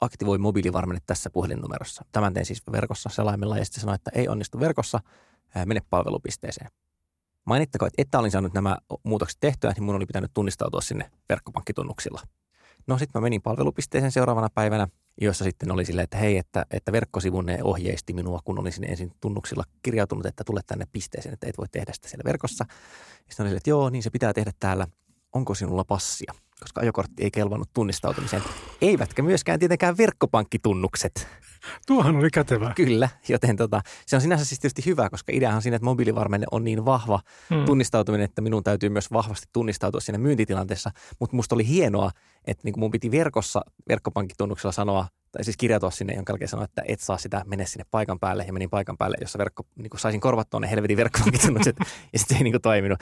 aktivoi 0.00 0.38
mobiilivarmenne 0.38 1.00
tässä 1.06 1.30
puhelinnumerossa. 1.30 2.04
Tämän 2.12 2.34
tein 2.34 2.46
siis 2.46 2.62
verkossa 2.72 3.10
selaimella 3.12 3.58
ja 3.58 3.64
sitten 3.64 3.80
sanoin, 3.80 3.94
että 3.94 4.10
ei 4.14 4.28
onnistu 4.28 4.60
verkossa, 4.60 5.00
mene 5.66 5.80
palvelupisteeseen. 5.90 6.70
Mainittakoon, 7.44 7.86
että 7.86 8.02
että 8.02 8.18
olin 8.18 8.30
saanut 8.30 8.54
nämä 8.54 8.76
muutokset 9.02 9.40
tehtyä, 9.40 9.72
niin 9.72 9.84
mun 9.84 9.94
oli 9.94 10.06
pitänyt 10.06 10.30
tunnistautua 10.34 10.80
sinne 10.80 11.10
verkkopankkitunnuksilla. 11.28 12.20
No 12.86 12.98
sitten 12.98 13.20
mä 13.20 13.24
menin 13.24 13.42
palvelupisteeseen 13.42 14.12
seuraavana 14.12 14.48
päivänä 14.54 14.88
jossa 15.20 15.44
sitten 15.44 15.70
oli 15.70 15.84
silleen, 15.84 16.04
että 16.04 16.16
hei, 16.16 16.38
että, 16.38 16.66
että 16.70 16.92
verkkosivunne 16.92 17.58
ohjeisti 17.62 18.12
minua, 18.12 18.40
kun 18.44 18.58
olisin 18.58 18.84
ensin 18.84 19.12
tunnuksilla 19.20 19.64
kirjautunut, 19.82 20.26
että 20.26 20.44
tule 20.44 20.60
tänne 20.66 20.86
pisteeseen, 20.92 21.32
että 21.32 21.46
et 21.46 21.58
voi 21.58 21.68
tehdä 21.68 21.92
sitä 21.92 22.08
siellä 22.08 22.24
verkossa. 22.24 22.64
Sitten 22.68 23.44
oli 23.44 23.48
silleen, 23.48 23.56
että 23.56 23.70
joo, 23.70 23.90
niin 23.90 24.02
se 24.02 24.10
pitää 24.10 24.32
tehdä 24.32 24.52
täällä. 24.60 24.86
Onko 25.32 25.54
sinulla 25.54 25.84
passia? 25.84 26.32
Koska 26.60 26.80
ajokortti 26.80 27.22
ei 27.22 27.30
kelvannut 27.30 27.68
tunnistautumiseen. 27.74 28.42
Eivätkä 28.80 29.22
myöskään 29.22 29.58
tietenkään 29.58 29.96
verkkopankkitunnukset. 29.96 31.28
Tuohan 31.86 32.16
oli 32.16 32.30
kätevää. 32.30 32.72
Kyllä, 32.74 33.08
joten 33.28 33.56
tota, 33.56 33.80
se 34.06 34.16
on 34.16 34.22
sinänsä 34.22 34.44
siis 34.44 34.60
tietysti 34.60 34.86
hyvä, 34.86 35.10
koska 35.10 35.32
ideahan 35.34 35.56
on 35.56 35.62
siinä, 35.62 35.76
että 35.76 35.84
mobiilivarmenne 35.84 36.46
on 36.50 36.64
niin 36.64 36.84
vahva 36.84 37.20
hmm. 37.50 37.64
tunnistautuminen, 37.64 38.24
että 38.24 38.42
minun 38.42 38.64
täytyy 38.64 38.88
myös 38.88 39.12
vahvasti 39.12 39.46
tunnistautua 39.52 40.00
siinä 40.00 40.18
myyntitilanteessa. 40.18 40.90
Mutta 41.20 41.36
musta 41.36 41.54
oli 41.54 41.68
hienoa, 41.68 42.10
että 42.46 42.60
niin 42.64 42.74
mun 42.78 42.90
piti 42.90 43.10
verkossa 43.10 43.60
verkkopankkitunnuksella 43.88 44.72
sanoa, 44.72 45.06
tai 45.32 45.44
siis 45.44 45.56
kirjautua 45.56 45.90
sinne, 45.90 46.14
jonka 46.14 46.32
jälkeen 46.32 46.48
sanoa, 46.48 46.64
että 46.64 46.82
et 46.88 47.00
saa 47.00 47.18
sitä, 47.18 47.42
mene 47.46 47.66
sinne 47.66 47.84
paikan 47.90 48.20
päälle. 48.20 48.44
Ja 48.46 48.52
menin 48.52 48.70
paikan 48.70 48.98
päälle, 48.98 49.16
jossa 49.20 49.38
verkko, 49.38 49.62
niin 49.76 49.90
saisin 49.96 50.20
korvattua 50.20 50.60
ne 50.60 50.70
helvetin 50.70 50.96
verkkopankkitunnukset, 50.96 51.76
ja 52.12 52.18
sitten 52.18 52.36
ei 52.36 52.42
niin 52.42 52.62
toiminut. 52.62 52.98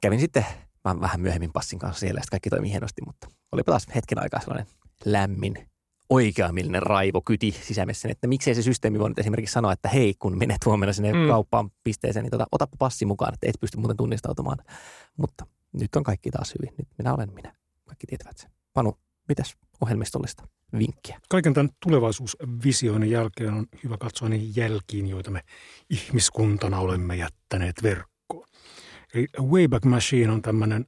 Kävin 0.00 0.20
sitten 0.20 0.46
vähän 1.00 1.20
myöhemmin 1.20 1.52
passin 1.52 1.78
kanssa 1.78 2.00
siellä, 2.00 2.18
ja 2.18 2.24
kaikki 2.30 2.50
toimi 2.50 2.70
hienosti, 2.70 3.02
mutta 3.06 3.28
olipa 3.52 3.72
taas 3.72 3.86
hetken 3.94 4.18
aikaa 4.18 4.40
sellainen 4.40 4.66
lämmin 5.04 5.68
oikeamielinen 6.08 6.82
raivo 6.82 7.22
kyti 7.22 7.52
sisämessä, 7.62 8.08
että 8.08 8.26
miksei 8.26 8.54
se 8.54 8.62
systeemi 8.62 8.98
voi 8.98 9.10
esimerkiksi 9.16 9.52
sanoa, 9.52 9.72
että 9.72 9.88
hei, 9.88 10.14
kun 10.18 10.38
menet 10.38 10.66
huomenna 10.66 10.92
sinne 10.92 11.12
mm. 11.12 11.28
kauppaan 11.28 11.70
pisteeseen, 11.84 12.22
niin 12.22 12.30
tota, 12.30 12.46
otapa 12.52 12.76
passi 12.78 13.04
mukaan, 13.04 13.34
että 13.34 13.46
et 13.46 13.60
pysty 13.60 13.78
muuten 13.78 13.96
tunnistautumaan. 13.96 14.58
Mutta 15.16 15.46
nyt 15.72 15.96
on 15.96 16.02
kaikki 16.04 16.30
taas 16.30 16.54
hyvin. 16.58 16.74
Nyt 16.78 16.88
minä 16.98 17.14
olen 17.14 17.34
minä. 17.34 17.54
Kaikki 17.84 18.06
tietävät 18.06 18.38
sen. 18.38 18.50
Panu, 18.74 18.98
mitäs 19.28 19.56
ohjelmistollista 19.80 20.48
vinkkiä? 20.78 21.20
Kaiken 21.28 21.54
tämän 21.54 21.70
tulevaisuusvisioinnin 21.82 23.10
jälkeen 23.10 23.54
on 23.54 23.66
hyvä 23.84 23.96
katsoa 23.98 24.28
niihin 24.28 24.52
jälkiin, 24.56 25.06
joita 25.06 25.30
me 25.30 25.40
ihmiskuntana 25.90 26.78
olemme 26.78 27.16
jättäneet 27.16 27.82
verkkoon. 27.82 28.15
Eli 29.14 29.26
Wayback 29.40 29.84
Machine 29.84 30.32
on 30.32 30.42
tämmöinen 30.42 30.86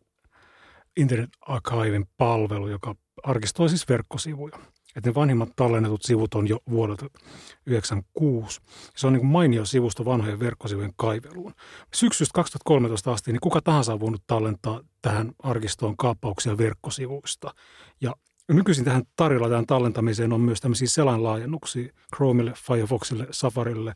Internet 0.97 1.31
Archiven 1.41 2.07
palvelu, 2.17 2.69
joka 2.69 2.95
arkistoi 3.23 3.69
siis 3.69 3.89
verkkosivuja. 3.89 4.59
Että 4.97 5.11
ne 5.11 5.15
vanhimmat 5.15 5.49
tallennetut 5.57 6.03
sivut 6.03 6.35
on 6.35 6.49
jo 6.49 6.59
vuodelta 6.71 7.07
1996. 7.09 8.61
Se 8.97 9.07
on 9.07 9.13
niin 9.13 9.21
kuin 9.21 9.31
mainio 9.31 9.65
sivusto 9.65 10.05
vanhojen 10.05 10.41
verkkosivujen 10.41 10.93
kaiveluun. 10.97 11.55
Syksystä 11.95 12.33
2013 12.35 13.13
asti 13.13 13.33
niin 13.33 13.41
kuka 13.41 13.61
tahansa 13.61 13.93
on 13.93 14.01
voinut 14.01 14.23
tallentaa 14.27 14.81
tähän 15.03 15.33
arkistoon 15.43 15.97
kaappauksia 15.97 16.59
verkkosivuista. 16.59 17.55
Ja 18.01 18.15
nykyisin 18.55 18.85
tähän 18.85 19.03
tarjolla 19.17 19.49
tähän 19.49 19.67
tallentamiseen 19.67 20.33
on 20.33 20.41
myös 20.41 20.61
tämmöisiä 20.61 20.89
selainlaajennuksia 20.89 21.93
Chromelle, 22.17 22.53
Firefoxille, 22.67 23.27
Safarille, 23.31 23.95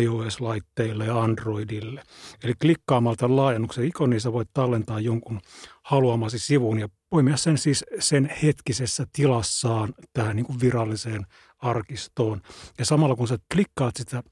iOS-laitteille 0.00 1.06
ja 1.06 1.22
Androidille. 1.22 2.02
Eli 2.44 2.54
klikkaamalla 2.54 3.16
tämän 3.16 3.36
laajennuksen 3.36 3.84
ikoniin 3.84 4.20
voit 4.32 4.48
tallentaa 4.52 5.00
jonkun 5.00 5.40
haluamasi 5.82 6.38
sivun 6.38 6.78
ja 6.78 6.88
poimia 7.10 7.36
sen 7.36 7.58
siis 7.58 7.84
sen 7.98 8.30
hetkisessä 8.42 9.06
tilassaan 9.12 9.94
tähän 10.12 10.36
niin 10.36 10.46
kuin 10.46 10.60
viralliseen 10.60 11.26
arkistoon. 11.58 12.42
Ja 12.78 12.84
samalla 12.84 13.16
kun 13.16 13.28
sä 13.28 13.38
klikkaat 13.54 13.96
sitä 13.96 14.22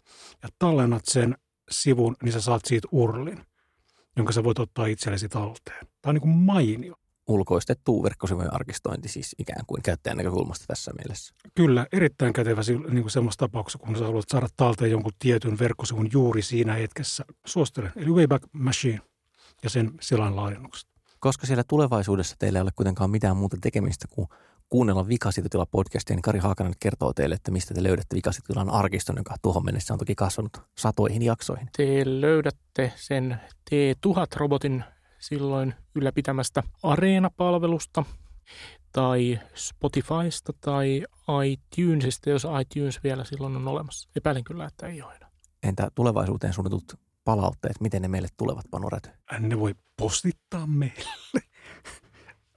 ja 0.43 0.49
tallennat 0.59 1.03
sen 1.05 1.37
sivun, 1.71 2.17
niin 2.23 2.33
sä 2.33 2.41
saat 2.41 2.65
siitä 2.65 2.89
urlin, 2.93 3.39
jonka 4.17 4.33
sä 4.33 4.45
voit 4.45 4.59
ottaa 4.59 4.87
itsellesi 4.87 5.29
talteen. 5.29 5.87
Tämä 6.03 6.11
on 6.11 6.15
niin 6.15 6.23
kuin 6.23 6.37
mainio 6.37 6.95
ulkoistettu 7.29 8.03
verkkosivujen 8.03 8.55
arkistointi 8.55 9.09
siis 9.09 9.35
ikään 9.39 9.67
kuin 9.67 9.83
käyttäjän 9.83 10.17
näkökulmasta 10.17 10.65
tässä 10.67 10.93
mielessä. 10.99 11.35
Kyllä, 11.55 11.87
erittäin 11.93 12.33
kätevä 12.33 12.61
niin 12.91 13.03
kuin 13.03 13.11
semmoista 13.11 13.47
tapauksessa, 13.47 13.79
kun 13.79 13.97
sä 13.97 14.05
haluat 14.05 14.29
saada 14.29 14.49
talteen 14.57 14.91
jonkun 14.91 15.13
tietyn 15.19 15.59
verkkosivun 15.59 16.09
juuri 16.13 16.43
siinä 16.43 16.73
hetkessä. 16.73 17.25
Suosittelen, 17.47 17.93
eli 17.97 18.11
Wayback 18.11 18.45
Machine 18.53 19.01
ja 19.63 19.71
sen 19.71 19.91
selän 20.01 20.37
laajennukset. 20.37 20.89
Koska 21.21 21.47
siellä 21.47 21.65
tulevaisuudessa 21.69 22.37
teillä 22.39 22.59
ei 22.59 22.63
ole 22.63 22.71
kuitenkaan 22.77 23.11
mitään 23.11 23.37
muuta 23.37 23.57
tekemistä 23.61 24.07
kuin 24.11 24.29
kuunnella 24.69 25.09
Vikasietotila 25.09 25.67
podcastia, 25.67 26.17
niin 26.17 26.23
Kari 26.23 26.39
Haakanen 26.39 26.75
kertoo 26.81 27.13
teille, 27.13 27.35
että 27.35 27.51
mistä 27.51 27.75
te 27.75 27.83
löydätte 27.83 28.17
Vikasietotilan 28.17 28.71
arkiston, 28.71 29.17
joka 29.17 29.35
tuohon 29.43 29.65
mennessä 29.65 29.95
on 29.95 29.99
toki 29.99 30.15
kasvanut 30.15 30.53
satoihin 30.79 31.23
jaksoihin. 31.23 31.69
Te 31.77 32.03
löydätte 32.05 32.93
sen 32.97 33.41
T1000-robotin 33.71 34.85
silloin 35.21 35.75
ylläpitämästä 35.95 36.63
Areena-palvelusta 36.83 38.05
tai 38.93 39.41
Spotifysta 39.55 40.53
tai 40.61 41.05
iTunesista, 41.47 42.31
jos 42.31 42.47
iTunes 42.61 43.03
vielä 43.05 43.25
silloin 43.25 43.57
on 43.57 43.69
olemassa. 43.69 44.09
Epäilen 44.17 44.45
kyllä, 44.45 44.65
että 44.65 44.87
ei 44.87 45.03
ole 45.03 45.15
enää. 45.15 45.31
Entä 45.63 45.91
tulevaisuuteen 45.95 46.53
suunnitut 46.53 47.01
palautteet, 47.25 47.81
miten 47.81 48.03
ne 48.03 48.09
meille 48.09 48.29
tulevat, 48.37 48.65
Panu 48.71 48.89
Räty? 48.89 49.11
Ne 49.39 49.59
voi 49.59 49.75
postittaa 49.97 50.67
meille 50.67 51.11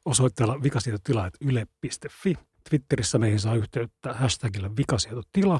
osoitteella 0.05 0.63
vikasietotila.yle.fi. 0.63 2.35
Twitterissä 2.69 3.17
meihin 3.17 3.39
saa 3.39 3.55
yhteyttä 3.55 4.13
hashtagillä 4.13 4.69
vikasietotila. 4.77 5.59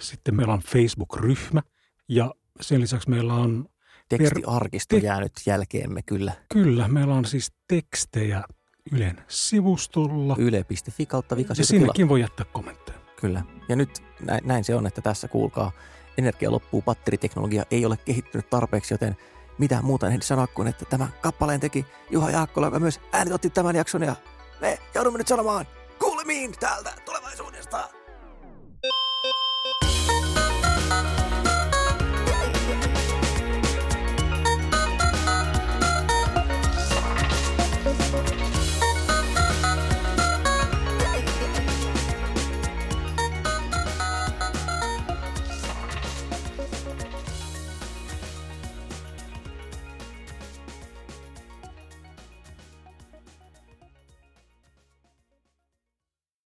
Sitten 0.00 0.34
meillä 0.34 0.52
on 0.52 0.60
Facebook-ryhmä 0.60 1.62
ja 2.08 2.34
sen 2.60 2.80
lisäksi 2.80 3.10
meillä 3.10 3.34
on 3.34 3.68
Tekstiarkisto 4.08 4.96
te- 4.96 5.06
jäänyt 5.06 5.32
jälkeemme 5.46 6.02
kyllä. 6.02 6.32
Kyllä, 6.52 6.88
meillä 6.88 7.14
on 7.14 7.24
siis 7.24 7.52
tekstejä 7.68 8.44
Ylen 8.92 9.22
sivustolla. 9.28 10.36
Yle.fi 10.38 11.06
kautta 11.06 11.36
Ja 11.58 11.64
sinnekin 11.64 12.08
voi 12.08 12.20
jättää 12.20 12.46
kommentteja. 12.52 12.98
Kyllä. 13.20 13.42
Ja 13.68 13.76
nyt 13.76 14.02
näin, 14.20 14.40
näin 14.44 14.64
se 14.64 14.74
on, 14.74 14.86
että 14.86 15.00
tässä 15.00 15.28
kuulkaa, 15.28 15.72
energia 16.18 16.50
loppuu, 16.50 16.82
batteriteknologia 16.82 17.64
ei 17.70 17.86
ole 17.86 17.96
kehittynyt 17.96 18.50
tarpeeksi, 18.50 18.94
joten 18.94 19.16
mitä 19.58 19.82
muuta 19.82 20.08
en 20.08 20.22
sanoa 20.22 20.46
kuin, 20.46 20.68
että 20.68 20.84
tämä 20.84 21.08
kappaleen 21.20 21.60
teki 21.60 21.86
Juha 22.10 22.30
Jaakkola, 22.30 22.66
joka 22.66 22.78
myös 22.78 23.00
äänitotti 23.12 23.50
tämän 23.50 23.76
jakson 23.76 24.02
ja 24.02 24.16
me 24.60 24.78
joudumme 24.94 25.18
nyt 25.18 25.28
sanomaan 25.28 25.66
kuulemiin 25.98 26.52
täältä 26.60 26.92
tulevaisuudesta. 27.04 27.88